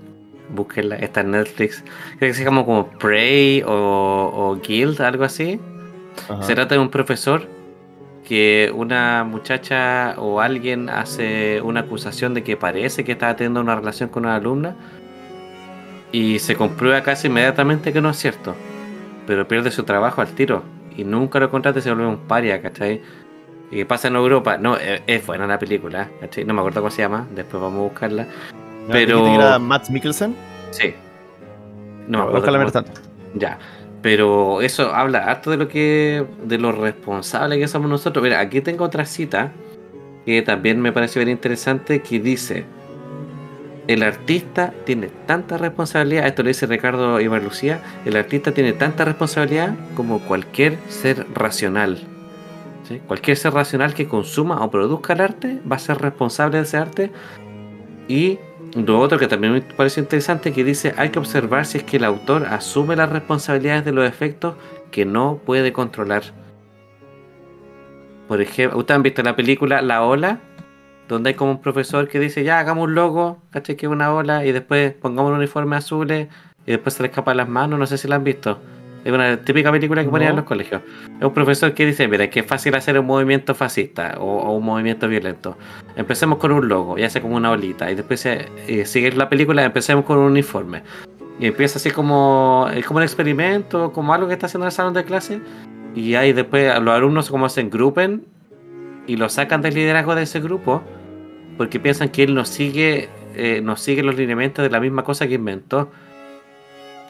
[0.53, 1.85] Búsquenla, está en Netflix.
[2.19, 5.61] Creo que se llama como Prey o, o Guild, algo así.
[6.29, 6.43] Ajá.
[6.43, 7.47] Se trata de un profesor
[8.31, 13.77] que una muchacha o alguien hace una acusación de que parece que estaba teniendo una
[13.77, 14.77] relación con una alumna
[16.13, 18.55] y se comprueba casi inmediatamente que no es cierto,
[19.31, 20.65] pero pierde su trabajo al tiro
[20.97, 23.01] y nunca lo contrata y se vuelve un paria, ¿cachai?
[23.71, 26.45] Y pasa en Europa, no, es, es buena la película, ¿cachai?
[26.45, 28.27] No me acuerdo cómo se llama, después vamos a buscarla.
[28.89, 30.35] ¿Me pero- que era Matt Mikkelsen?
[30.73, 30.93] Sí.
[32.09, 33.01] No me acuerdo cómo- tanto.
[33.35, 33.57] ya.
[34.03, 36.25] Pero eso habla harto de lo que.
[36.43, 38.21] de lo responsable que somos nosotros.
[38.25, 39.53] Mira, aquí tengo otra cita
[40.27, 42.65] que también me parece bien interesante que dice.
[43.91, 49.05] El artista tiene tanta responsabilidad, esto lo dice Ricardo Ibar Lucía, el artista tiene tanta
[49.05, 51.99] responsabilidad como cualquier ser racional.
[53.09, 56.77] Cualquier ser racional que consuma o produzca el arte va a ser responsable de ese
[56.77, 57.11] arte.
[58.07, 58.39] Y
[58.77, 61.97] lo otro que también me parece interesante que dice hay que observar si es que
[61.97, 64.55] el autor asume las responsabilidades de los efectos
[64.93, 66.23] que no puede controlar.
[68.29, 70.39] Por ejemplo, ¿ustedes han visto la película La Ola?
[71.11, 73.75] Donde hay como un profesor que dice, ya hagamos un logo, ¿cachai?
[73.77, 76.29] Que una ola, y después pongamos un uniforme azules,
[76.67, 78.59] y después se le escapan las manos, no sé si la han visto.
[79.05, 80.43] Es una típica película que ponían en No.
[80.43, 80.83] los colegios.
[81.19, 84.25] Es un profesor que dice, mira, es que es fácil hacer un movimiento fascista o,
[84.25, 85.57] o un movimiento violento.
[85.97, 87.91] Empecemos con un logo y hace como una olita.
[87.91, 90.83] Y después se, eh, sigue la película, empecemos con un uniforme.
[91.41, 94.73] Y empieza así como, es como un experimento, como algo que está haciendo en el
[94.73, 95.41] salón de clase.
[95.95, 98.27] Y ahí después los alumnos como se engrupen
[99.07, 100.83] y lo sacan del liderazgo de ese grupo
[101.61, 105.29] porque piensan que él no sigue, eh, no sigue los lineamientos de la misma cosa
[105.29, 105.91] que inventó.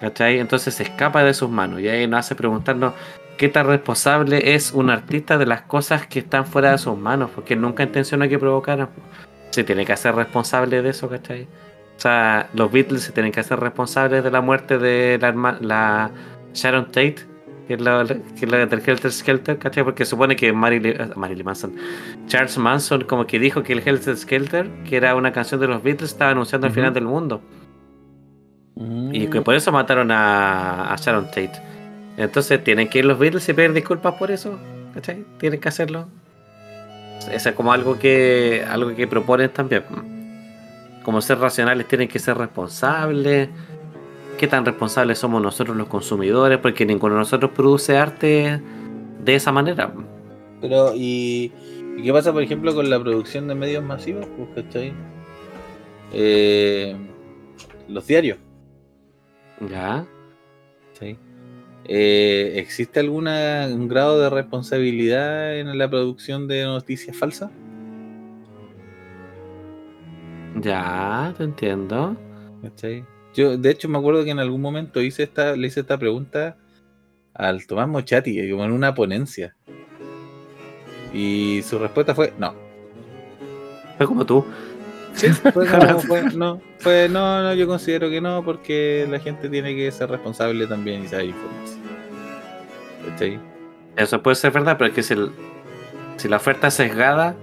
[0.01, 0.41] ¿Cachai?
[0.41, 2.95] Entonces se escapa de sus manos y ahí nos hace preguntarnos
[3.39, 7.31] qué tan responsable es un artista de las cosas que están fuera de sus manos,
[7.33, 8.89] porque nunca intencionó que provocaran.
[9.51, 11.45] Se tiene que hacer responsable de eso, ¿cachai?
[11.97, 15.17] O sea, los Beatles se tienen que hacer responsables de la muerte de
[15.61, 16.11] la
[16.55, 17.19] Sharon Tate,
[17.71, 19.85] que es la, que es la del Helter Skelter, ¿cachai?
[19.85, 21.73] Porque supone que Marilyn, eh, Marilyn Manson,
[22.27, 25.81] Charles Manson como que dijo que el Helter Skelter, que era una canción de los
[25.81, 27.41] Beatles, estaba anunciando el final del mundo.
[28.75, 29.31] Y Mm.
[29.31, 31.53] que por eso mataron a, a Sharon Tate.
[32.17, 34.59] Entonces tienen que ir los Beatles y pedir disculpas por eso.
[34.93, 35.25] ¿Cachai?
[35.39, 36.09] Tienen que hacerlo.
[37.31, 39.85] Eso es como algo que, algo que proponen también.
[41.05, 43.49] Como ser racionales tienen que ser responsables.
[44.41, 46.57] ¿Qué tan responsables somos nosotros los consumidores?
[46.61, 48.59] Porque ninguno de nosotros produce arte
[49.23, 49.93] de esa manera.
[50.63, 51.53] Pero, ¿y,
[51.99, 54.27] y qué pasa, por ejemplo, con la producción de medios masivos?
[54.39, 54.95] Pues, ¿cachai?
[56.15, 56.97] Eh,
[57.87, 58.39] los diarios,
[59.69, 60.07] Ya.
[60.99, 61.19] ¿sí?
[61.85, 67.51] Eh, ¿Existe alguna un grado de responsabilidad en la producción de noticias falsas?
[70.55, 72.17] Ya, te entiendo.
[72.63, 73.05] ¿Cachai?
[73.35, 76.57] Yo, de hecho, me acuerdo que en algún momento hice esta, le hice esta pregunta
[77.35, 79.55] al Tomás Mochati, como en una ponencia.
[81.13, 82.55] Y su respuesta fue no.
[83.99, 84.45] Fue como tú.
[85.53, 89.75] Fue como, fue, no, fue no, no, yo considero que no, porque la gente tiene
[89.75, 91.77] que ser responsable también y saber informarse.
[93.09, 93.41] ¿Cachai?
[93.97, 95.33] Eso puede ser verdad, pero es que si, el-
[96.17, 97.35] si la oferta es sesgada,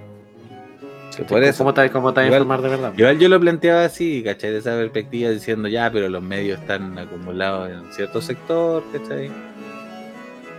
[1.26, 1.60] Por eso.
[1.60, 2.94] ¿cómo te, cómo te vas a Igual- informar de verdad?
[2.98, 4.52] Igual yo lo planteaba así, ¿cachai?
[4.52, 9.30] De esa perspectiva diciendo ya, pero los medios están acumulados en cierto sector, ¿cachai?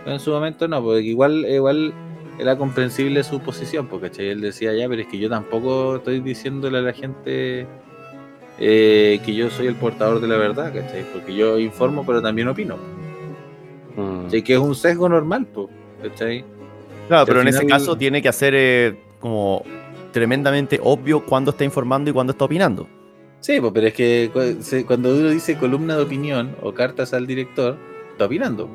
[0.03, 1.93] Pero en su momento no, porque igual, igual
[2.39, 4.29] era comprensible su posición, porque ¿cachai?
[4.29, 7.67] Él decía ya, pero es que yo tampoco estoy diciéndole a la gente
[8.59, 11.03] eh, que yo soy el portador de la verdad, ¿cachai?
[11.13, 12.77] Porque yo informo, pero también opino.
[13.95, 14.23] Mm.
[14.25, 14.41] ¿cachai?
[14.43, 15.67] Que es un sesgo normal, pues,
[16.03, 16.43] ¿cachai?
[17.07, 19.63] Claro, pero en ese caso tiene que hacer eh, como
[20.11, 22.87] tremendamente obvio cuándo está informando y cuándo está opinando.
[23.39, 27.77] Sí, pues, pero es que cuando uno dice columna de opinión o cartas al director,
[28.11, 28.69] está opinando.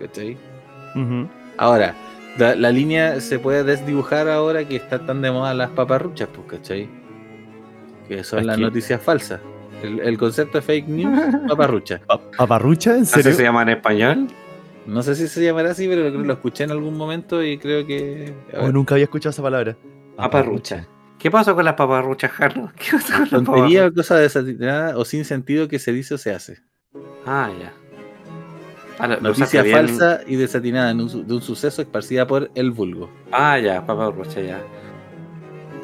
[0.00, 0.36] ¿Cachai?
[1.58, 1.94] Ahora,
[2.38, 6.46] la, la línea se puede desdibujar ahora que están tan de moda las paparruchas, pues,
[6.48, 6.88] ¿cachai?
[8.08, 9.40] Que son ¿Las las noticias falsas.
[9.82, 11.18] El, el concepto de fake news,
[11.48, 12.00] paparrucha.
[12.06, 12.94] Pa- ¿Paparrucha?
[12.96, 13.32] ¿En ¿Así serio?
[13.36, 14.28] se llama en español?
[14.86, 17.84] No sé si se llamará así, pero lo, lo escuché en algún momento y creo
[17.86, 18.32] que...
[18.58, 19.76] Oh, nunca había escuchado esa palabra.
[20.16, 20.82] Paparrucha.
[20.82, 20.86] ¿Qué
[21.18, 22.70] ¿Qué pasó con las paparruchas, Carlos?
[22.76, 26.18] ¿Qué pasó con las Tontería o cosa desatinada o sin sentido que se dice o
[26.18, 26.58] se hace.
[27.26, 27.72] Ah, ya.
[28.98, 29.76] Ah, lo- lo Noticia bien.
[29.76, 33.10] falsa y desatinada en un su- de un suceso esparcida por el vulgo.
[33.32, 34.62] Ah, ya, paparrucha, ya.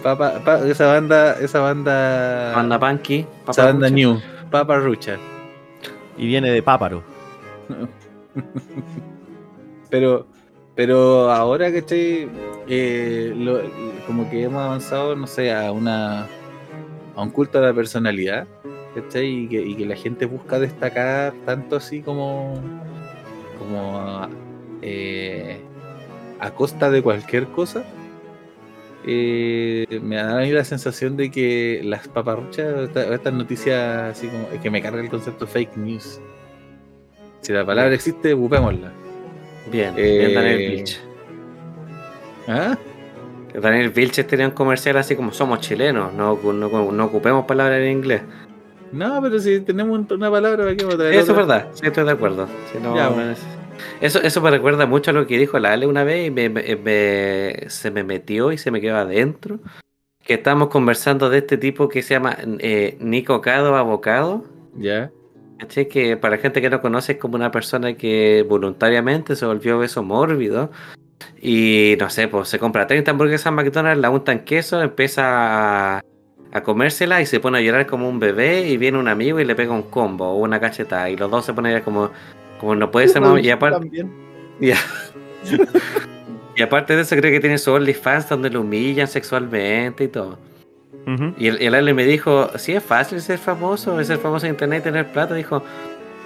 [0.03, 3.27] Papa, pa- esa banda, esa banda, Banda Punky.
[3.49, 3.95] esa banda paparrucha.
[3.95, 4.21] new,
[4.51, 5.17] Papa Rucha.
[6.19, 7.03] Y viene de páparo.
[9.91, 10.27] Pero,
[10.75, 12.29] pero ahora que estoy,
[14.07, 16.23] como que hemos avanzado, no sé, a una,
[17.15, 18.47] a un culto a la personalidad,
[18.95, 19.27] ¿cachai?
[19.45, 22.55] Y que, y que la gente busca destacar tanto así como,
[23.59, 24.29] como
[24.83, 25.61] eh,
[26.41, 27.85] a costa de cualquier cosa.
[29.05, 34.29] eh, me da a mí la sensación de que las paparruchas, esta- estas noticias así
[34.29, 36.21] como, es que me carga el concepto fake news.
[37.41, 38.93] Si la palabra existe, busquémosla.
[39.71, 41.01] Bien, Eh, bien Daniel Vilch.
[42.49, 42.77] ¿Ah?
[43.55, 47.93] Daniel Vilches tenía un comercial así como somos chilenos, no, no, no ocupemos palabras en
[47.93, 48.23] inglés.
[48.93, 51.69] No, pero si tenemos un- una palabra, ¿para qué vamos a traer Eso es verdad,
[51.75, 52.47] sí, estoy de acuerdo.
[52.83, 53.35] No, Ya, bueno.
[54.01, 56.49] eso, eso me recuerda mucho a lo que dijo la Ale una vez y me,
[56.49, 59.61] me- me- se me metió y se me quedó adentro.
[60.25, 64.45] Que estábamos conversando de este tipo que se llama eh, Nico Cado Abocado.
[64.77, 65.11] Ya.
[65.63, 65.89] ¿Cachai?
[65.89, 69.79] Que para la gente que no conoce es como una persona que voluntariamente se volvió
[69.79, 70.71] beso mórbido.
[71.41, 75.97] Y no sé, pues se compra 30 hamburguesas en McDonald's, la unta en queso, empieza
[75.97, 76.03] a,
[76.53, 79.45] a comérsela y se pone a llorar como un bebé y viene un amigo y
[79.45, 82.11] le pega un combo o una cachetada y los dos se ponen como,
[82.59, 83.43] como no puede ser más.
[83.43, 84.07] Y aparte,
[86.57, 90.39] y aparte de eso creo que tiene su OnlyFans donde lo humillan sexualmente y todo.
[91.07, 91.35] Ujú.
[91.37, 94.53] Y el, el Ale me dijo, sí es fácil ser famoso, es ser famoso en
[94.53, 95.35] internet y tener plata.
[95.35, 95.63] Dijo,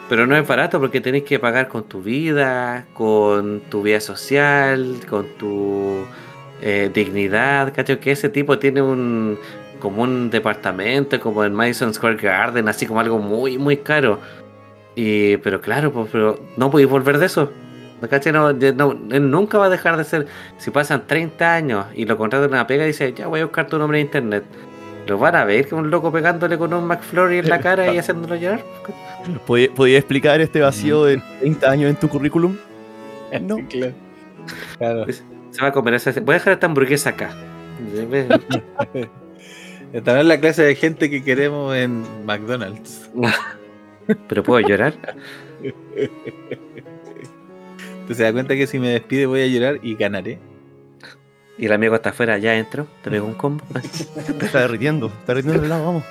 [0.08, 4.96] pero no es barato porque tenés que pagar con tu vida, con tu vida social,
[5.08, 6.04] con tu
[6.60, 7.72] eh, dignidad.
[7.74, 7.98] ¿Cacho?
[7.98, 9.38] Que ese tipo tiene un
[9.80, 14.20] como un departamento como en Madison Square Garden, así como algo muy, muy caro.
[14.94, 17.52] Y, pero claro, pues, pero no podéis volver de eso.
[18.10, 18.32] ¿Cachai?
[18.32, 20.26] No, no, él nunca va a dejar de ser.
[20.58, 23.66] Si pasan 30 años y lo contratan en una pega dice, ya voy a buscar
[23.66, 24.44] tu nombre en internet.
[25.06, 27.98] Lo van a ver que un loco pegándole con un McFlurry en la cara y
[27.98, 28.64] haciéndolo llorar.
[29.46, 32.56] ¿Podía, podía explicar este vacío de 30 años en tu currículum?
[33.40, 33.56] No.
[33.68, 33.94] Claro.
[34.78, 35.06] Claro.
[35.50, 36.12] Se va a comer esa.
[36.20, 37.30] Voy a dejar esta hamburguesa acá.
[39.92, 43.10] Esta no es la clase de gente que queremos en McDonald's.
[44.28, 44.94] Pero puedo llorar.
[48.06, 50.38] ¿Te se da cuenta que si me despide voy a llorar y ganaré?
[51.58, 53.64] Y el amigo está afuera, ya entro, te pego un combo.
[54.38, 55.06] Te está derritiendo.
[55.06, 56.04] Está derritiendo el helado, vamos.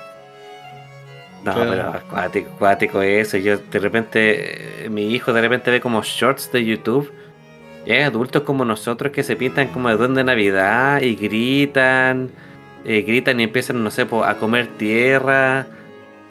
[1.43, 1.69] No, Claro.
[1.69, 3.37] pero acuático, acuático eso.
[3.37, 7.11] Yo de repente, eh, mi hijo de repente ve como shorts de YouTube.
[7.85, 12.31] Y hay adultos como nosotros que se pintan como de duende de Navidad y gritan,
[12.83, 15.67] eh, gritan y empiezan, no sé, a comer tierra.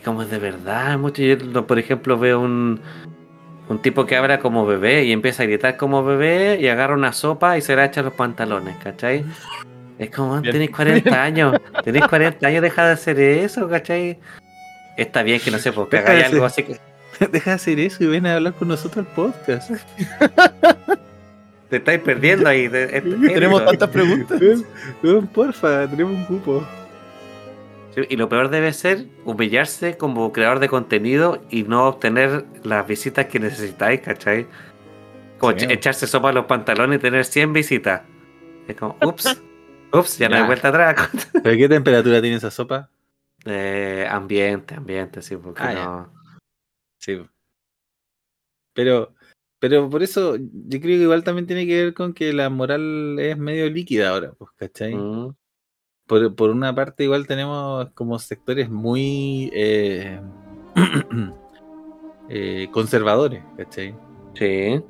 [0.04, 1.22] Como de verdad, mucho.
[1.22, 2.80] Yo, por ejemplo, veo un,
[3.68, 7.12] un tipo que habla como bebé y empieza a gritar como bebé y agarra una
[7.12, 9.24] sopa y se la echa los pantalones, ¿cachai?
[9.98, 10.52] Es como, Bien.
[10.52, 14.18] tenéis 40 años, tenéis 40 años, deja de hacer eso, ¿cachai?
[14.96, 16.78] Está bien que no sé, pues que Deja de hagáis algo así que
[17.32, 19.70] Deja de hacer eso y ven a hablar con nosotros al podcast.
[21.70, 22.68] te estáis perdiendo ahí.
[22.68, 24.40] Tenemos tantas preguntas.
[25.32, 26.66] Porfa, tenemos un cupo.
[27.94, 32.86] Sí, Y lo peor debe ser humillarse como creador de contenido y no obtener las
[32.86, 34.46] visitas que necesitáis, ¿cachai?
[35.38, 35.66] Como Sí.
[35.68, 38.02] echarse sopa a los pantalones y tener 100 visitas.
[38.66, 39.40] Es como, ups,
[39.92, 40.96] ups, ya no hay vuelta atrás.
[41.44, 42.90] ¿Pero qué temperatura tiene esa sopa?
[43.44, 45.84] Eh, ambiente, ambiente, sí, porque Ah, ya.
[45.84, 46.12] no.
[46.98, 47.20] Sí.
[48.72, 49.14] Pero,
[49.60, 53.18] pero por eso yo creo que igual también tiene que ver con que la moral
[53.18, 54.94] es medio líquida ahora, pues, ¿cachai?
[54.94, 55.34] Mm,
[56.06, 60.20] Por, por una parte igual tenemos como sectores muy eh,
[62.28, 63.94] eh, conservadores, ¿cachai?
[64.34, 64.80] sí,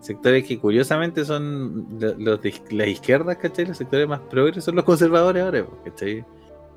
[0.00, 3.66] Sectores que curiosamente son lo- los de la izquierda, ¿cachai?
[3.66, 6.24] Los sectores más progres son los conservadores ahora, pues, ¿cachai?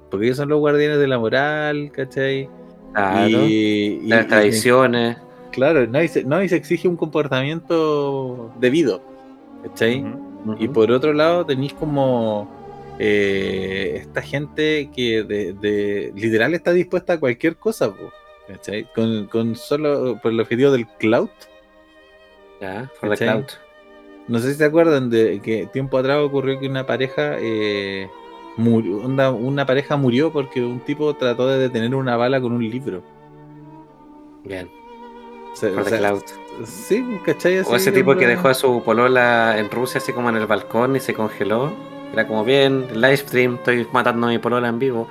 [0.09, 2.49] Porque ellos son los guardianes de la moral, ¿cachai?
[2.93, 3.29] claro.
[3.29, 5.17] Y, y- las y- tradiciones.
[5.51, 9.01] Claro, no, y se, no, y se exige un comportamiento debido.
[9.63, 10.03] ¿Cachai?
[10.59, 12.49] Y por otro lado tenéis como
[13.03, 18.11] eh, esta gente que de, de- literal está dispuesta a cualquier cosa, po,
[18.47, 18.87] ¿cachai?
[18.93, 21.29] Con, con solo por el objetivo del cloud.
[22.61, 23.27] Ya, ¿Cachai?
[23.27, 23.45] cloud.
[24.27, 28.07] No sé si se acuerdan de que tiempo atrás ocurrió que una pareja eh,
[28.55, 33.01] murió, una pareja murió porque un tipo trató de detener una bala con un libro.
[34.43, 34.69] Bien,
[35.53, 36.21] O sea, o cloud.
[36.65, 37.57] Sí, ¿cachai?
[37.59, 40.45] O Así, ese tipo que dejó a su polola en Rusia así como en el
[40.45, 41.73] balcón y se congeló.
[42.13, 45.07] Era como bien, live stream, estoy matando a mi polola en vivo.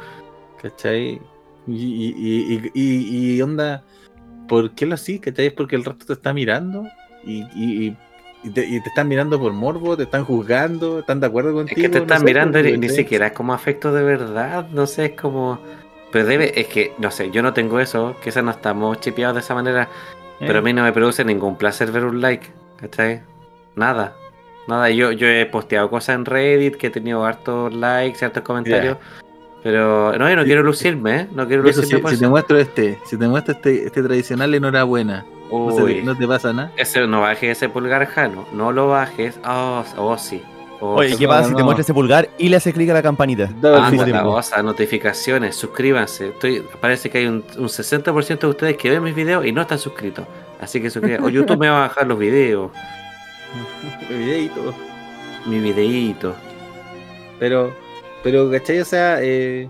[0.60, 1.20] ¿Cachai?
[1.66, 3.82] Y, y, y, y, y onda,
[4.48, 5.18] ¿por qué lo así?
[5.18, 5.46] ¿Cachai?
[5.46, 6.84] Es porque el resto te está mirando
[7.24, 7.96] y, y,
[8.42, 11.56] y te, y te están mirando por morbo, te están juzgando, están de acuerdo Es
[11.56, 11.80] contigo.
[11.80, 15.06] que te están mirando pues, y ni siquiera es como afecto de verdad, no sé,
[15.06, 15.58] es como...
[16.12, 19.40] Pero debe, es que, no sé, yo no tengo eso, quizás no estamos chipeados de
[19.40, 19.88] esa manera,
[20.40, 22.48] pero a Eh, mí no me produce ningún placer ver un like,
[22.78, 23.22] ¿cachai?
[23.76, 24.16] Nada,
[24.70, 28.96] nada, yo, yo he posteado cosas en Reddit que he tenido hartos likes, hartos comentarios,
[29.62, 31.28] pero no, yo no quiero lucirme, ¿eh?
[31.32, 34.54] No quiero lucirme si, por si te muestro este, si te muestro este, este tradicional,
[34.54, 35.26] enhorabuena.
[35.52, 36.72] No, se- Uy, no te pasa nada.
[36.76, 40.42] ese, no bajes ese pulgar, Jano, no lo bajes, oh, oh sí.
[40.82, 41.14] Oh, Oye.
[41.18, 41.66] ¿qué pasa si te no.
[41.66, 43.50] muestra ese pulgar y le hace clic a la campanita?
[43.62, 43.90] Ah,
[44.22, 46.28] cosa, notificaciones, suscríbanse.
[46.28, 49.60] Estoy, parece que hay un, un 60% de ustedes que ven mis videos y no
[49.60, 50.24] están suscritos.
[50.58, 51.26] Así que suscríbanse.
[51.26, 52.70] O YouTube me va a bajar los videos,
[54.08, 54.74] Videíto.
[55.46, 56.34] mi videíto.
[57.38, 57.72] Pero,
[58.22, 58.80] pero, ¿cachai?
[58.80, 59.68] O sea, eh,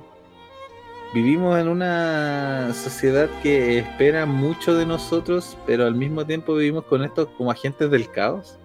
[1.15, 7.05] vivimos en una sociedad que espera mucho de nosotros, pero al mismo tiempo vivimos con
[7.05, 8.57] estos como agentes del caos.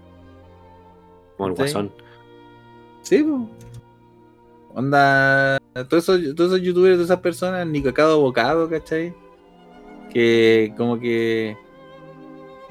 [1.37, 1.91] Como el guasón.
[3.01, 3.47] Sí, po.
[4.73, 5.57] Onda,
[5.89, 9.13] todos esos, todos esos youtubers, todas esas personas, ni cacao bocado, ¿cachai?
[10.11, 11.57] Que como que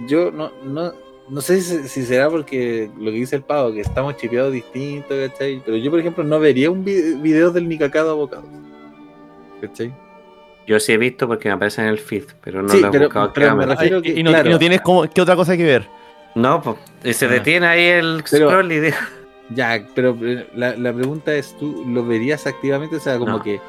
[0.07, 0.93] yo no, no,
[1.29, 5.16] no sé si, si será porque lo que dice el pavo, que estamos chipeados distintos,
[5.31, 5.62] ¿cachai?
[5.64, 8.45] Pero yo, por ejemplo, no vería un vi- video del ni cacao abocado.
[9.61, 9.95] ¿Cachai?
[10.66, 12.91] Yo sí he visto porque me aparece en el feed, pero no Sí, lo he
[12.91, 13.75] pero- buscado pero me activamente.
[13.83, 14.49] refiero- Ay, que, y, no, claro.
[14.49, 15.89] y no tienes como, ¿qué otra cosa hay que ver?
[16.35, 17.29] No, pues, se Ah.
[17.29, 18.91] detiene ahí el Pero- scroll y
[19.51, 22.97] Ya, pero eh, la, la pregunta es, ¿tú lo verías activamente?
[22.97, 23.43] O sea, como No.
[23.43, 23.61] que,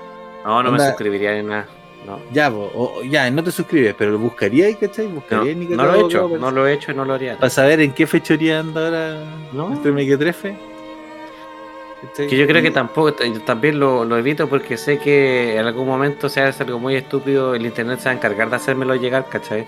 [0.46, 1.68] no, no me suscribiría ni nada.
[2.06, 5.08] No, ya, po, o- ya, no te suscribes, pero lo buscarías, ¿cachai?
[5.08, 7.36] no, Buscarías ni no lo he hecho, no lo he hecho y no lo haría.
[7.38, 9.70] Para saber en qué fechoría anda ahora No.
[9.70, 10.56] nuestro mequetrefe.
[12.04, 12.28] ¿Cachai?
[12.28, 13.14] Que yo creo que Y- tampoco,
[13.46, 17.56] también lo, lo evito porque sé que en algún momento se hace algo muy estúpido,
[17.56, 19.66] el internet se va a encargar de hacérmelo llegar, ¿cachai?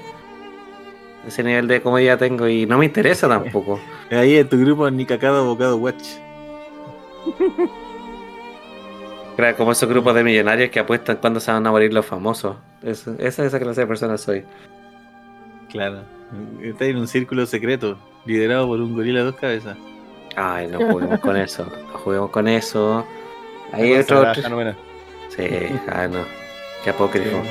[1.27, 3.79] Ese nivel de comodidad tengo y no me interesa tampoco.
[4.11, 6.03] Ahí en tu grupo ni cacado abocado watch.
[9.38, 12.57] Claro, como esos grupos de millonarios que apuestan cuando se van a morir los famosos.
[12.83, 14.43] Eso- esa esa clase de persona soy.
[15.69, 16.01] Claro.
[16.61, 19.77] Está en un círculo secreto, liderado por un gorila de dos cabezas.
[20.35, 21.65] Ay, no juguemos con eso.
[21.93, 23.05] No juguemos con eso.
[23.71, 24.19] Hay Una otro.
[24.31, 24.75] otro-.
[25.29, 25.47] Sí,
[25.89, 26.19] ah, no.
[26.83, 27.41] Qué apócrifo.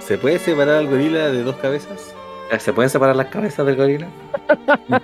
[0.00, 2.14] ¿Se puede separar al gorila de dos cabezas?
[2.58, 4.06] ¿Se pueden separar las cabezas del gorila?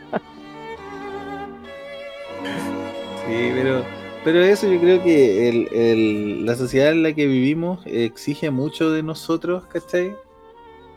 [3.26, 3.82] Sí, pero,
[4.24, 8.90] pero eso yo creo que el, el- la sociedad en la que vivimos exige mucho
[8.90, 10.14] de nosotros, ¿cachai?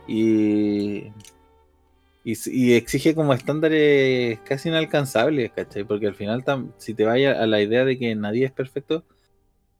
[0.06, 1.04] Y,
[2.24, 5.84] y, exige como estándares casi inalcanzables, ¿cachai?
[5.84, 6.44] Porque al final,
[6.78, 9.04] si te vayas a la idea de que nadie es perfecto,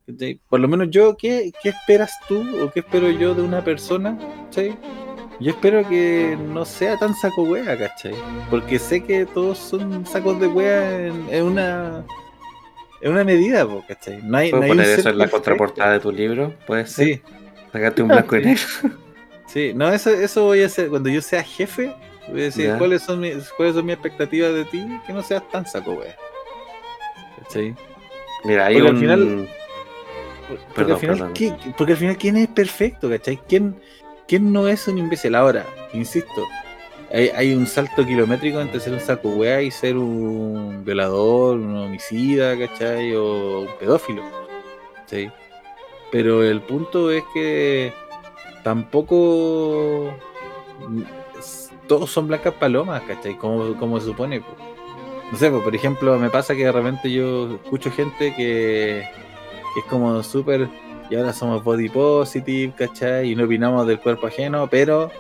[0.07, 0.41] ¿cachai?
[0.49, 4.19] por lo menos yo, ¿qué, ¿qué esperas tú o qué espero yo de una persona?
[4.47, 4.77] ¿cachai?
[5.41, 8.15] Yo espero que no sea tan saco wea, ¿cachai?
[8.51, 12.05] Porque sé que todos son sacos de en, en una
[13.01, 14.21] en una medida, po, ¿cachai?
[14.23, 15.37] No hay, ¿Puedo no hay un poner eso en la perfecto.
[15.37, 16.55] contraportada de tu libro?
[16.67, 17.07] ¿Puede ser?
[17.07, 17.23] Sí,
[17.73, 18.63] Sacarte un blanco y negro.
[19.47, 21.95] sí, no, eso, eso voy a hacer cuando yo sea jefe.
[22.29, 25.49] Voy a decir cuáles son mis, cuáles son mis expectativas de ti, que no seas
[25.51, 26.15] tan saco wea.
[27.43, 27.75] ¿Cachai?
[28.45, 29.01] Mira, hay Porque al un.
[29.01, 29.49] final-
[30.75, 31.33] Porque, al final.
[31.35, 33.09] ¿quién- porque al final, ¿quién es perfecto?
[33.09, 33.39] ¿Cachai?
[33.49, 33.77] ¿Quién,
[34.27, 35.35] quién no es un imbécil?
[35.35, 36.47] Ahora, insisto,
[37.11, 42.59] hay, un salto kilométrico entre ser un saco wea y ser un violador, un homicida,
[42.59, 43.15] ¿cachai?
[43.15, 44.23] O un pedófilo.
[44.97, 45.33] ¿cachai?
[46.13, 47.93] Pero el punto es que
[48.63, 50.15] tampoco
[51.87, 53.37] todos son blancas palomas, ¿cachai?
[53.39, 54.41] Como, como se supone.
[54.41, 54.55] po.
[55.33, 59.09] No sé, po, por ejemplo, me pasa que de repente yo escucho gente que,
[59.75, 60.69] que es como súper,
[61.11, 63.33] y ahora somos body positive, ¿cachai?
[63.33, 65.11] Y no opinamos del cuerpo ajeno, pero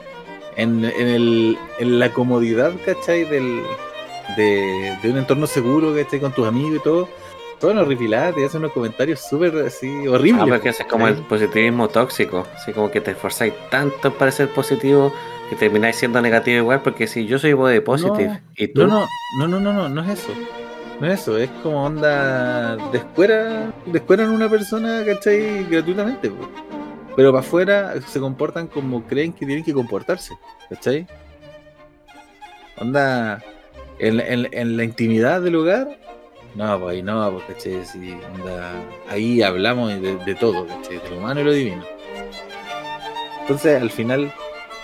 [0.58, 3.24] en, en, el, en la comodidad, ¿cachai?
[3.24, 3.62] Del,
[4.36, 6.20] de, de un entorno seguro, ¿cachai?
[6.20, 7.08] Con tus amigos y todo.
[7.60, 10.44] Son horripiladas, te hacen unos comentarios súper así horribles.
[10.44, 12.46] Ah, porque es como el positivismo tóxico.
[12.54, 15.12] Así como que te esforzáis tanto para ser positivo
[15.50, 16.82] que termináis siendo negativo igual.
[16.82, 18.86] Porque si yo soy body positive No, y tú.
[18.86, 20.32] No, no, no, no, no, no, no es eso.
[21.00, 22.76] No es eso, es como onda.
[22.92, 25.64] Descuera, descueran a una persona, ¿cachai?
[25.68, 26.48] Gratuitamente, po.
[27.18, 30.38] Pero para afuera se comportan como creen que tienen que comportarse,
[30.70, 31.04] ¿cachai?
[32.76, 33.42] Onda.
[33.98, 35.98] En, en- en la intimidad del hogar,
[36.54, 37.84] no, pues ahí no, pues, ¿cachai?
[37.84, 38.70] Sí, onda,
[39.10, 40.98] ahí hablamos de, todo, ¿cachai?
[41.00, 41.84] De lo humano y lo divino.
[43.40, 44.32] Entonces, al final,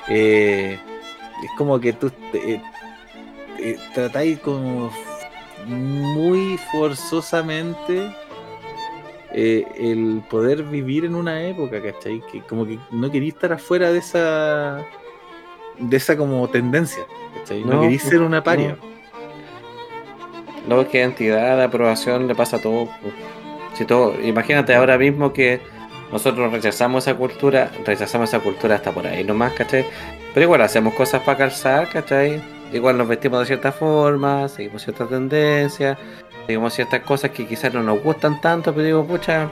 [0.08, 0.76] eh,
[1.44, 2.60] es como que tú te-
[3.60, 4.90] eh, tratáis como
[5.68, 8.12] muy forzosamente
[9.34, 12.22] eh, el poder vivir en una época, ¿cachai?
[12.30, 14.84] Que como que no quería estar afuera de esa
[15.78, 17.04] de esa como tendencia,
[17.36, 17.64] ¿cachai?
[17.64, 18.76] No, No, quería ser una paria.
[20.68, 22.86] No, es que entidad aprobación le pasa a todo.
[22.86, 22.92] po.
[23.74, 25.60] Si todo, imagínate ahora mismo que
[26.12, 29.84] nosotros rechazamos esa cultura, rechazamos esa cultura hasta por ahí nomás, ¿cachai?
[30.32, 32.40] Pero igual hacemos cosas para calzar, ¿cachai?
[32.72, 35.98] Igual nos vestimos de cierta forma, seguimos cierta tendencia,
[36.46, 39.48] seguimos ciertas cosas que quizás no nos gustan tanto, pero digo, pucha.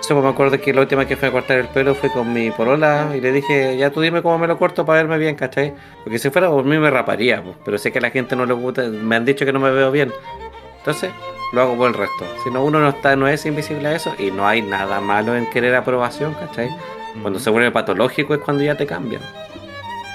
[0.00, 2.50] Eso me acuerdo que la última que fui a cortar el pelo fue con mi
[2.50, 5.74] polola y le dije, ya tú dime cómo me lo corto para verme bien, ¿cachai?
[6.04, 8.46] Porque si fuera por mí me raparía, pues, pero sé que a la gente no
[8.46, 10.12] le gusta, me han dicho que no me veo bien.
[10.78, 11.10] Entonces,
[11.52, 12.24] lo hago por el resto.
[12.44, 15.34] Si no, uno no está, no es invisible a eso y no hay nada malo
[15.34, 16.70] en querer aprobación, ¿cachai?
[17.20, 19.22] Cuando se vuelve patológico es cuando ya te cambian.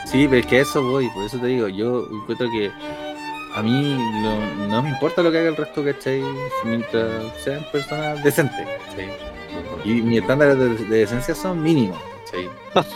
[0.05, 2.71] Sí, pero es que a eso voy, por eso te digo, yo encuentro que
[3.55, 6.21] a mí no, no me importa lo que haga el resto, ¿cachai?
[6.65, 7.09] Mientras
[7.43, 9.09] sean personas decentes, ¿cachai?
[9.85, 12.49] Y mis estándares de, de decencia son mínimos, ¿cachai?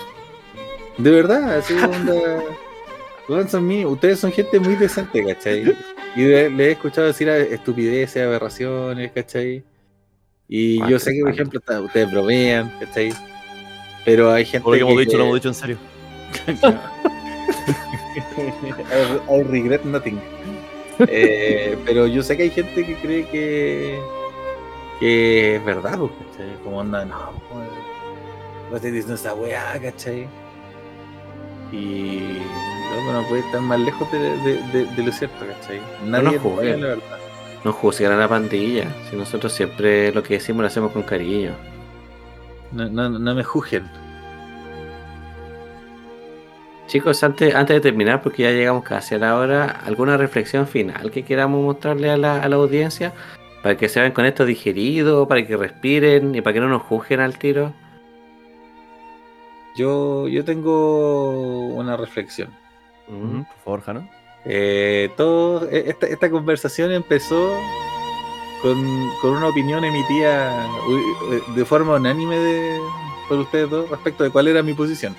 [0.98, 3.48] De verdad, así onda.
[3.50, 3.94] son mínimos.
[3.94, 5.76] Ustedes son gente muy decente, ¿cachai?
[6.16, 9.64] Y le, le he escuchado decir estupideces, aberraciones, ¿cachai?
[10.50, 13.14] Y Ah, yo sé que, por ejemplo, está- ustedes bromean, ¿cachai?
[14.06, 15.78] Pero hay gente lo que hemos que- dicho lo hemos dicho en serio.
[18.38, 20.20] I, I regret nothing.
[21.08, 24.00] Eh, pero yo sé que hay gente que cree que,
[25.00, 26.56] que es verdad, pues, ¿cachai?
[26.64, 27.70] Como onda, no, pues,
[28.70, 30.28] no estoy diciendo esa weá, ¿cachai?
[31.72, 32.20] Y
[32.96, 35.82] loco, no puede estar más lejos de, de- de- de lo cierto, ¿cachai?
[36.06, 36.82] Nadie de juzguen.
[36.82, 37.04] la verdad.
[37.64, 38.88] No juzgan a la pandilla.
[39.10, 41.52] Si nosotros siempre lo que decimos lo hacemos con cariño.
[42.72, 43.90] No, no, no me juzguen.
[46.88, 51.12] Chicos, antes, antes de terminar, porque ya llegamos casi a la hora, ¿alguna reflexión final
[51.12, 53.14] que queramos mostrarle a la, a la audiencia?
[53.62, 56.84] Para que se vayan con esto digerido, para que respiren y para que no nos
[56.84, 57.74] juzguen al tiro.
[59.76, 62.50] Yo, yo tengo una reflexión.
[63.08, 64.10] Ujú, Por favor, Jano.
[64.46, 67.58] Eh, todo, eh, esta, esta conversación empezó
[68.62, 68.78] con,
[69.22, 72.80] con una opinión emitida u- de forma unánime de,
[73.28, 75.16] por ustedes dos respecto de cuál era mi posición.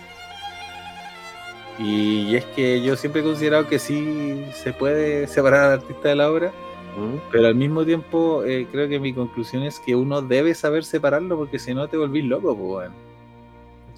[1.78, 6.16] Y, es que yo siempre he considerado que sí se puede separar al artista de
[6.16, 6.48] la obra,
[6.96, 7.18] ¿Mm?
[7.30, 11.36] pero al mismo tiempo eh, creo que mi conclusión es que uno debe saber separarlo
[11.36, 12.94] porque si no te volvís loco, pues bueno.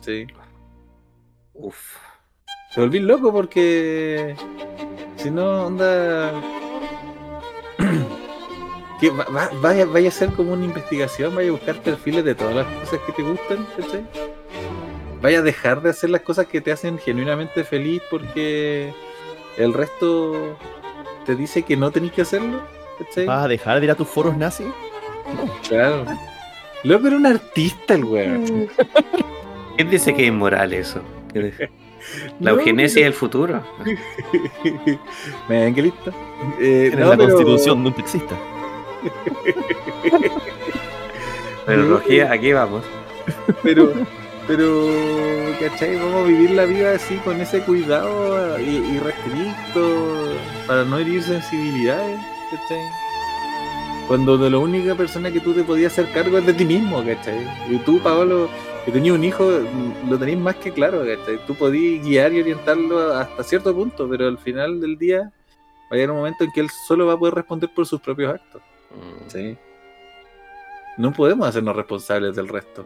[0.03, 0.27] Sí.
[1.55, 1.97] Uf.
[2.75, 4.35] Te volví loco porque
[5.17, 6.33] si no, onda.
[9.01, 12.35] que va- va- vaya, vaya a ser como una investigación, vaya a buscar perfiles de
[12.35, 14.05] todas las cosas que te gustan, ¿cachai?
[15.23, 18.93] Vaya a dejar de hacer las cosas que te hacen genuinamente feliz porque
[19.59, 20.57] el resto
[21.27, 22.63] te dice que no tenés que hacerlo,
[22.99, 23.27] ¿cachai?
[23.27, 24.67] ¿Vas a dejar de ir a tus foros nazis?
[25.69, 26.05] Claro.
[26.85, 28.69] Loco era un artista el weón.
[29.77, 31.03] ¿Quién dice que es inmoral eso?
[32.41, 33.63] La No, eugenesia del futuro.
[35.49, 36.11] Me ven que listo.
[36.59, 38.35] Eh, En no, la pero- constitución de un taxista.
[41.67, 42.83] Pero No, Rogía, aquí vamos.
[43.63, 43.93] Pero,
[44.51, 44.91] pero,
[45.61, 45.95] ¿cachai?
[45.95, 50.35] Vamos a vivir la vida así con ese cuidado y, y restricto
[50.67, 52.19] para no herir sensibilidades,
[52.51, 52.83] ¿cachai?
[54.09, 56.97] Cuando de la única persona que tú te podías hacer cargo es de ti mismo,
[57.05, 57.47] ¿cachai?
[57.71, 58.49] Y tú, Paolo,
[58.85, 59.49] que tenías un hijo,
[60.09, 61.47] lo tenías más que claro, ¿cachai?
[61.47, 65.95] Tú podías guiar y orientarlo hasta cierto punto, pero al final del día va a
[65.95, 68.61] llegar un momento en que él solo va a poder responder por sus propios actos.
[68.91, 69.31] Mm.
[69.31, 69.57] ¿sí?
[70.97, 72.85] No podemos hacernos responsables del resto.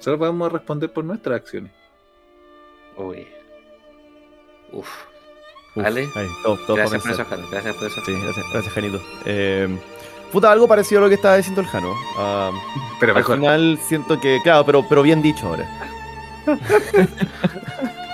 [0.00, 1.70] Solo podemos responder por nuestras acciones.
[2.96, 3.26] Uy.
[4.72, 4.88] Uf.
[5.76, 6.08] Uf, Vale.
[6.16, 7.48] ahí, todo- todo para Gracias por eso, Jano.
[7.50, 8.00] Gracias por eso.
[8.04, 9.00] Sí, gracias, gracias Janito.
[9.24, 9.78] Eh,
[10.32, 11.94] puta, algo parecido a lo que estaba diciendo el Jano.
[12.16, 12.50] Ah,
[12.98, 15.68] Pero al final siento que, claro, pero, pero bien dicho ahora.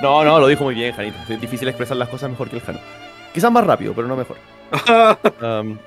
[0.03, 1.17] no, no, lo dijo muy bien, Janito.
[1.29, 2.79] Es difícil expresar las cosas mejor que el Jano.
[3.33, 4.37] Quizás más rápido, pero no mejor.
[5.43, 5.79] Um,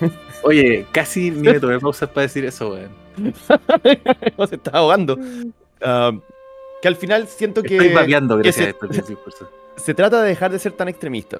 [0.42, 2.90] Oye, casi ni me tomé pausas para decir eso, weón.
[4.48, 5.14] se está ahogando.
[5.16, 6.20] Um,
[6.80, 7.76] que al final siento que.
[7.76, 9.48] Estoy babeando gracias se- a esto que discurso.
[9.76, 11.38] se trata de dejar de ser tan extremista.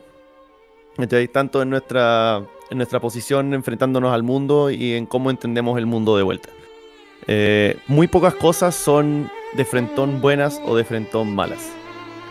[0.96, 1.26] ¿Cachai?
[1.28, 6.16] Tanto en nuestra, en nuestra posición enfrentándonos al mundo y en cómo entendemos el mundo
[6.16, 6.50] de vuelta.
[7.26, 11.70] Eh, muy pocas cosas son de frentón buenas o de frentón malas.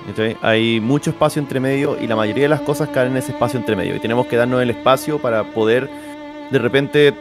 [0.08, 0.38] ¿cachai?
[0.44, 3.60] Hay mucho espacio entre medio y la mayoría de las cosas caen en ese espacio
[3.60, 3.96] entre medio.
[3.96, 5.90] Y tenemos que darnos el espacio para poder
[6.52, 7.14] de repente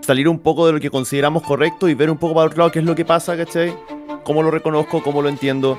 [0.00, 2.72] salir un poco de lo que consideramos correcto y ver un poco para otro lado
[2.72, 3.74] qué es lo que pasa, ¿cachai?
[4.24, 5.76] Cómo lo reconozco, cómo lo entiendo,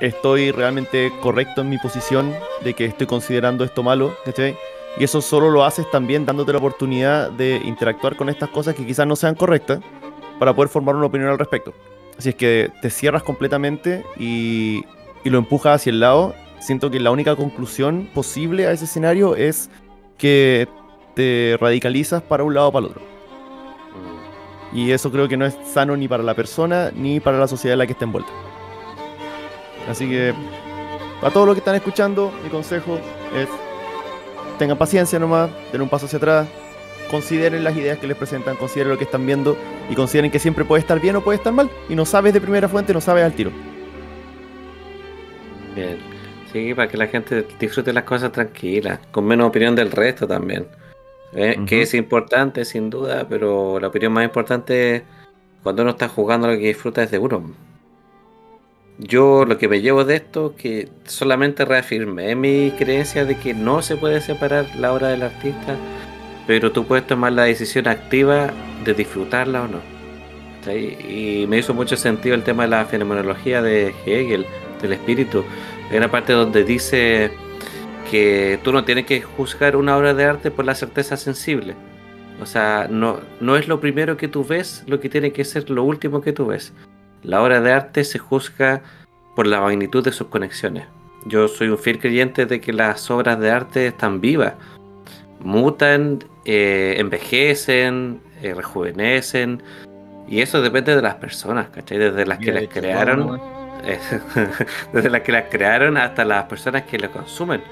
[0.00, 4.56] estoy realmente correcto en mi posición de que estoy considerando esto malo, ¿cachai?
[4.98, 8.86] Y eso solo lo haces también dándote la oportunidad de interactuar con estas cosas que
[8.86, 9.80] quizás no sean correctas,
[10.38, 11.72] para poder formar una opinión al respecto.
[12.18, 14.84] Si es que te cierras completamente y,
[15.24, 19.36] y lo empujas hacia el lado, siento que la única conclusión posible a ese escenario
[19.36, 19.70] es
[20.18, 20.68] que
[21.14, 23.02] te radicalizas para un lado o para el otro.
[24.72, 27.74] Y eso creo que no es sano ni para la persona ni para la sociedad
[27.74, 28.30] en la que está envuelta.
[29.88, 30.34] Así que,
[31.22, 32.98] a todos los que están escuchando, mi consejo
[33.36, 33.48] es:
[34.58, 36.48] tengan paciencia nomás, den un paso hacia atrás,
[37.10, 39.56] consideren las ideas que les presentan, consideren lo que están viendo
[39.88, 41.70] y consideren que siempre puede estar bien o puede estar mal.
[41.88, 43.52] Y no sabes de primera fuente, no sabes al tiro.
[45.76, 45.98] Bien.
[46.52, 50.66] Sí, para que la gente disfrute las cosas tranquilas, con menos opinión del resto también.
[51.34, 55.04] Eh, Que es importante, sin duda, pero la opinión más importante
[55.62, 57.42] cuando uno está jugando lo que disfruta es de uno.
[58.98, 63.82] Yo lo que me llevo de esto que solamente reafirmé mi creencia de que no
[63.82, 65.74] se puede separar la obra del artista,
[66.46, 68.52] pero tú puedes tomar la decisión activa
[68.84, 69.94] de disfrutarla o no.
[70.72, 74.46] Y me hizo mucho sentido el tema de la fenomenología de Hegel,
[74.80, 75.44] del espíritu.
[75.90, 77.32] Hay una parte donde dice
[78.10, 81.74] que tú no tienes que juzgar una obra de arte por la certeza sensible.
[82.40, 85.70] O sea, no, no es lo primero que tú ves lo que tiene que ser
[85.70, 86.72] lo último que tú ves.
[87.22, 88.82] La obra de arte se juzga
[89.34, 90.86] por la magnitud de sus conexiones.
[91.26, 94.54] Yo soy un fiel creyente de que las obras de arte están vivas,
[95.40, 99.62] mutan, eh, envejecen, eh, rejuvenecen,
[100.28, 101.98] y eso depende de las personas, ¿cachai?
[101.98, 103.40] Desde las que las crearon.
[103.84, 103.98] Eh,
[104.92, 107.62] desde las que las crearon hasta las personas que la consumen.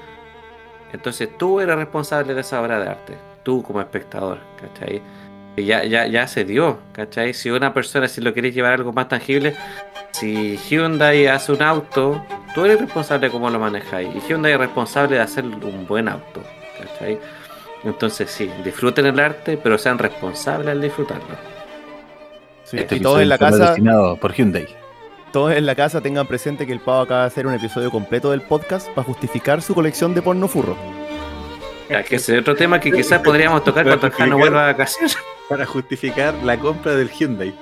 [0.93, 5.01] Entonces tú eres responsable de esa obra de arte, tú como espectador, ¿cachai?
[5.55, 7.33] Y ya, ya, ya se dio, ¿cachai?
[7.33, 9.55] Si una persona, si lo quieres llevar a algo más tangible,
[10.11, 12.23] si Hyundai hace un auto,
[12.53, 14.09] tú eres responsable de cómo lo manejáis.
[14.15, 16.41] Y Hyundai es responsable de hacer un buen auto,
[16.79, 17.19] ¿cachai?
[17.83, 21.35] Entonces sí, disfruten el arte, pero sean responsables al disfrutarlo.
[22.63, 24.82] Sí, Este y todos en la casa, patrocinado por Hyundai.
[25.33, 28.31] Todos en la casa tengan presente que el Pavo acaba de hacer un episodio completo
[28.31, 30.77] del podcast para justificar su colección de porno furro.
[31.89, 34.71] Ya, que ese es otro tema que quizás podríamos tocar cuando el Jano vuelva a
[34.71, 35.17] vacaciones.
[35.49, 37.53] Para justificar la compra del Hyundai.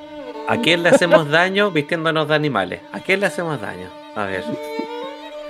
[0.47, 2.79] ¿A quién le hacemos daño vistiéndonos de animales?
[2.93, 3.89] ¿A quién le hacemos daño?
[4.15, 4.43] A ver.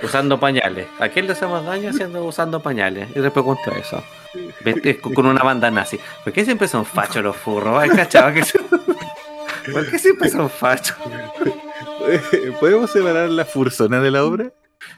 [0.02, 0.86] Usando pañales.
[0.98, 3.08] ¿A quién le hacemos daño haciendo usando pañales?
[3.14, 4.02] Y les pregunto eso.
[4.64, 6.00] Vesti- con una banda nazi.
[6.24, 7.80] ¿Por qué siempre son fachos los furros?
[7.82, 8.62] ¿Hay cachado que son-
[9.72, 10.96] ¿Por qué siempre son fachos?
[12.60, 14.50] ¿Podemos separar la fursona de la obra?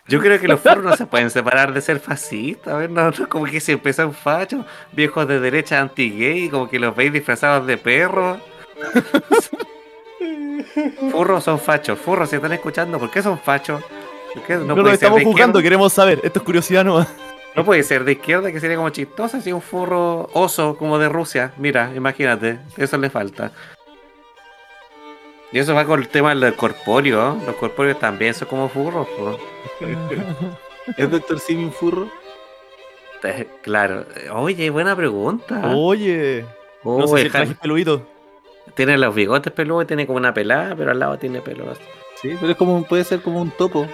[0.09, 2.73] Yo creo que los furros no se pueden separar de ser fascistas.
[2.73, 4.65] A ver, no, no, como que siempre son fachos.
[4.93, 8.39] Viejos de derecha anti-gay, como que los veis disfrazados de perros.
[11.11, 11.99] Furros son fachos.
[11.99, 13.83] Furros, si están escuchando, ¿por qué son fachos?
[14.33, 15.63] ¿Por qué No, puede nos ser estamos izquierda?
[15.63, 16.21] queremos saber.
[16.23, 17.09] Esto es curiosidad nomás.
[17.55, 21.09] No puede ser de izquierda, que sería como chistoso, así un furro oso como de
[21.09, 21.53] Rusia.
[21.57, 23.53] Mira, imagínate, eso le falta.
[25.55, 27.39] Y eso va con el tema del corpóreo.
[27.47, 29.07] Los corpóreos también son como furros.
[29.07, 29.39] po.
[30.97, 32.11] ¿Es Doctor Simi un furro?
[33.23, 34.05] Eh, Claro.
[34.33, 35.63] Oye, buena pregunta.
[35.73, 36.45] Oye,
[36.83, 38.03] Oh, no sé si peludito.
[38.75, 41.79] Tiene los bigotes peludos, tiene como una pelada, pero al lado tiene pelos.
[42.21, 43.87] Sí, pero es como, puede ser como un topo.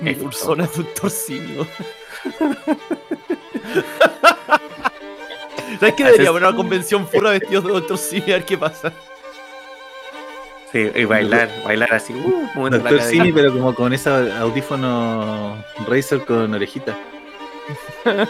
[0.00, 1.64] Mi persona es doctor simio.
[5.78, 8.34] ¿Sabes qué debería haber una convención furra vestidos de doctor simio?
[8.34, 8.92] A ver qué pasa.
[10.72, 12.14] Sí, y bailar, bailar así.
[12.14, 13.02] Uh, la Doctor.
[13.02, 16.96] Simi, pero como con ese audífono Razer con orejita.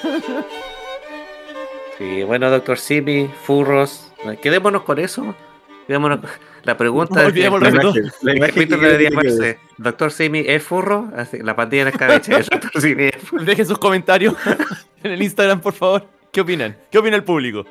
[1.99, 4.13] Sí, bueno, doctor Simi, furros.
[4.41, 5.37] Quedémonos con eso.
[5.87, 6.31] Quedémonos con-
[6.65, 7.93] La pregunta No
[8.23, 11.11] la imagen que debería que llamarse Doctor Simi es furro.
[11.17, 12.35] Así, la pandilla en escabeche.
[12.37, 13.45] el Doctor Simi es furro.
[13.45, 14.35] Dejen sus comentarios
[15.03, 16.07] en el Instagram, por favor.
[16.33, 16.77] ¿Qué opinan?
[16.91, 17.65] ¿Qué opina el público?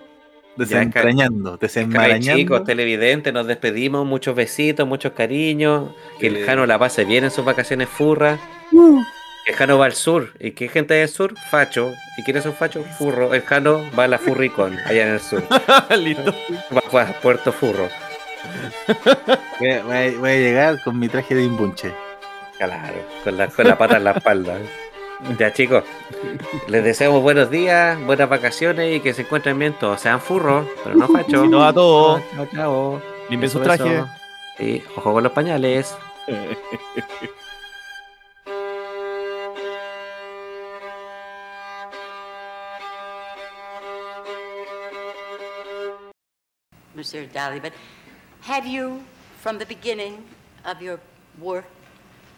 [0.58, 2.36] Desentrañando, desenmarañando.
[2.40, 4.06] chicos, televidentes, nos despedimos.
[4.06, 5.92] Muchos besitos, muchos cariños.
[6.20, 6.46] Que el.
[6.46, 8.40] Jano la pase bien en sus vacaciones furras.
[9.48, 10.34] El Jano va al sur.
[10.40, 11.34] ¿Y qué gente hay al sur?
[11.50, 11.94] Facho.
[12.18, 12.84] ¿Y quién es un facho?
[13.00, 13.34] Furro.
[13.34, 15.44] El Jano va a la Furricon, allá en el sur.
[15.98, 16.36] Listo.
[16.96, 17.88] Va a Puerto Furro.
[19.60, 21.92] Voy a, voy a- voy a llegar con mi traje de imbunche.
[22.58, 24.58] Claro, con la, con la pata en la espalda.
[25.38, 25.84] Ya chicos,
[26.68, 30.02] les deseamos buenos días, buenas vacaciones y que se encuentren bien todos.
[30.02, 31.48] Sean furros, pero no fachos.
[31.48, 32.22] No a todos.
[32.36, 33.02] Chao, chao.
[33.30, 34.04] Limpien Beso, sus trajes.
[34.58, 35.96] Sí, ojo con los pañales.
[46.96, 47.74] Monsieur Daly, but
[48.42, 49.02] have you,
[49.42, 50.24] from the beginning
[50.66, 51.00] of your
[51.40, 51.66] work,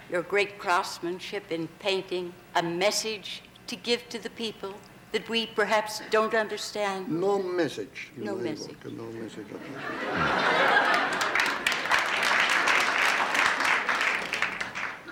[0.10, 4.74] your great craftsmanship in painting a message to give to the people
[5.12, 7.08] that we perhaps don't understand?
[7.10, 8.10] No message.
[8.18, 8.76] No message.
[8.86, 9.48] no message.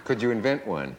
[0.04, 0.96] Could you invent one?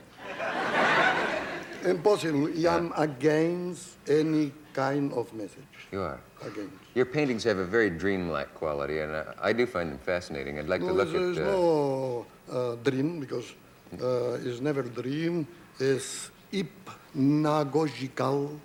[1.85, 2.49] Impossible.
[2.69, 5.89] I'm against any kind of message.
[5.91, 6.21] You are.
[6.41, 6.73] Against.
[6.95, 10.59] Your paintings have a very dreamlike quality, and I, I do find them fascinating.
[10.59, 11.13] I'd like no, to look at.
[11.13, 13.53] There's no uh, dream because
[14.01, 15.47] uh, it's never dream.
[15.81, 18.59] is hypnagogical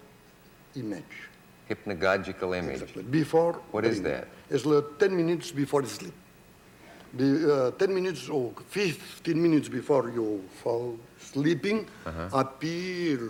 [0.75, 1.03] image.
[1.69, 2.81] hypnagogical image.
[2.81, 3.03] Exactly.
[3.03, 3.53] Before.
[3.71, 4.13] What is dream.
[4.13, 4.27] that?
[4.49, 6.13] It's like 10 minutes before sleep.
[7.13, 12.29] The, uh, 10 minutes or 15 minutes before you fall sleeping Uh-huh.
[12.39, 13.29] appear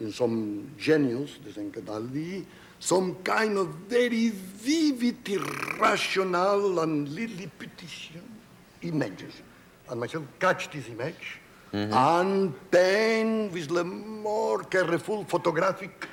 [0.00, 2.44] in some genius, Dalí,
[2.78, 8.22] some kind of very vivid, irrational and Lilliputian
[8.82, 9.32] images.
[9.90, 11.40] And myself catch this image
[11.72, 11.92] Mm-hmm.
[11.92, 16.06] and paint with the more careful photographic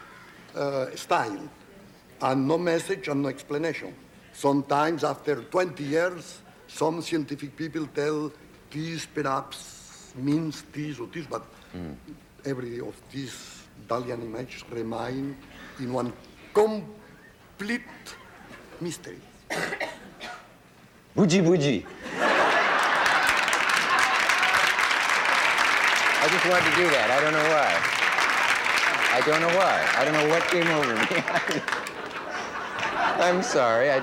[0.55, 1.47] uh, style
[2.21, 3.93] and no message and no explanation.
[4.33, 8.31] Sometimes after 20 years, some scientific people tell
[8.71, 11.43] this perhaps means this or this, but
[12.43, 15.37] every of these Dalian images remain
[15.79, 16.11] in one
[16.51, 17.83] complete
[18.81, 19.19] mystery.
[21.15, 21.85] Bougie bougie.
[26.23, 27.11] I just wanted to do that.
[27.11, 27.75] I don't know why.
[29.11, 29.75] I don't know why.
[29.99, 31.19] I don't know what came over me.
[33.27, 33.91] I'm sorry.
[33.91, 33.99] I,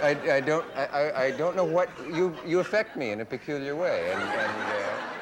[0.00, 0.64] I, I don't.
[0.76, 2.36] I, I- don't know what you.
[2.46, 5.15] You affect me in a peculiar way, and, and uh,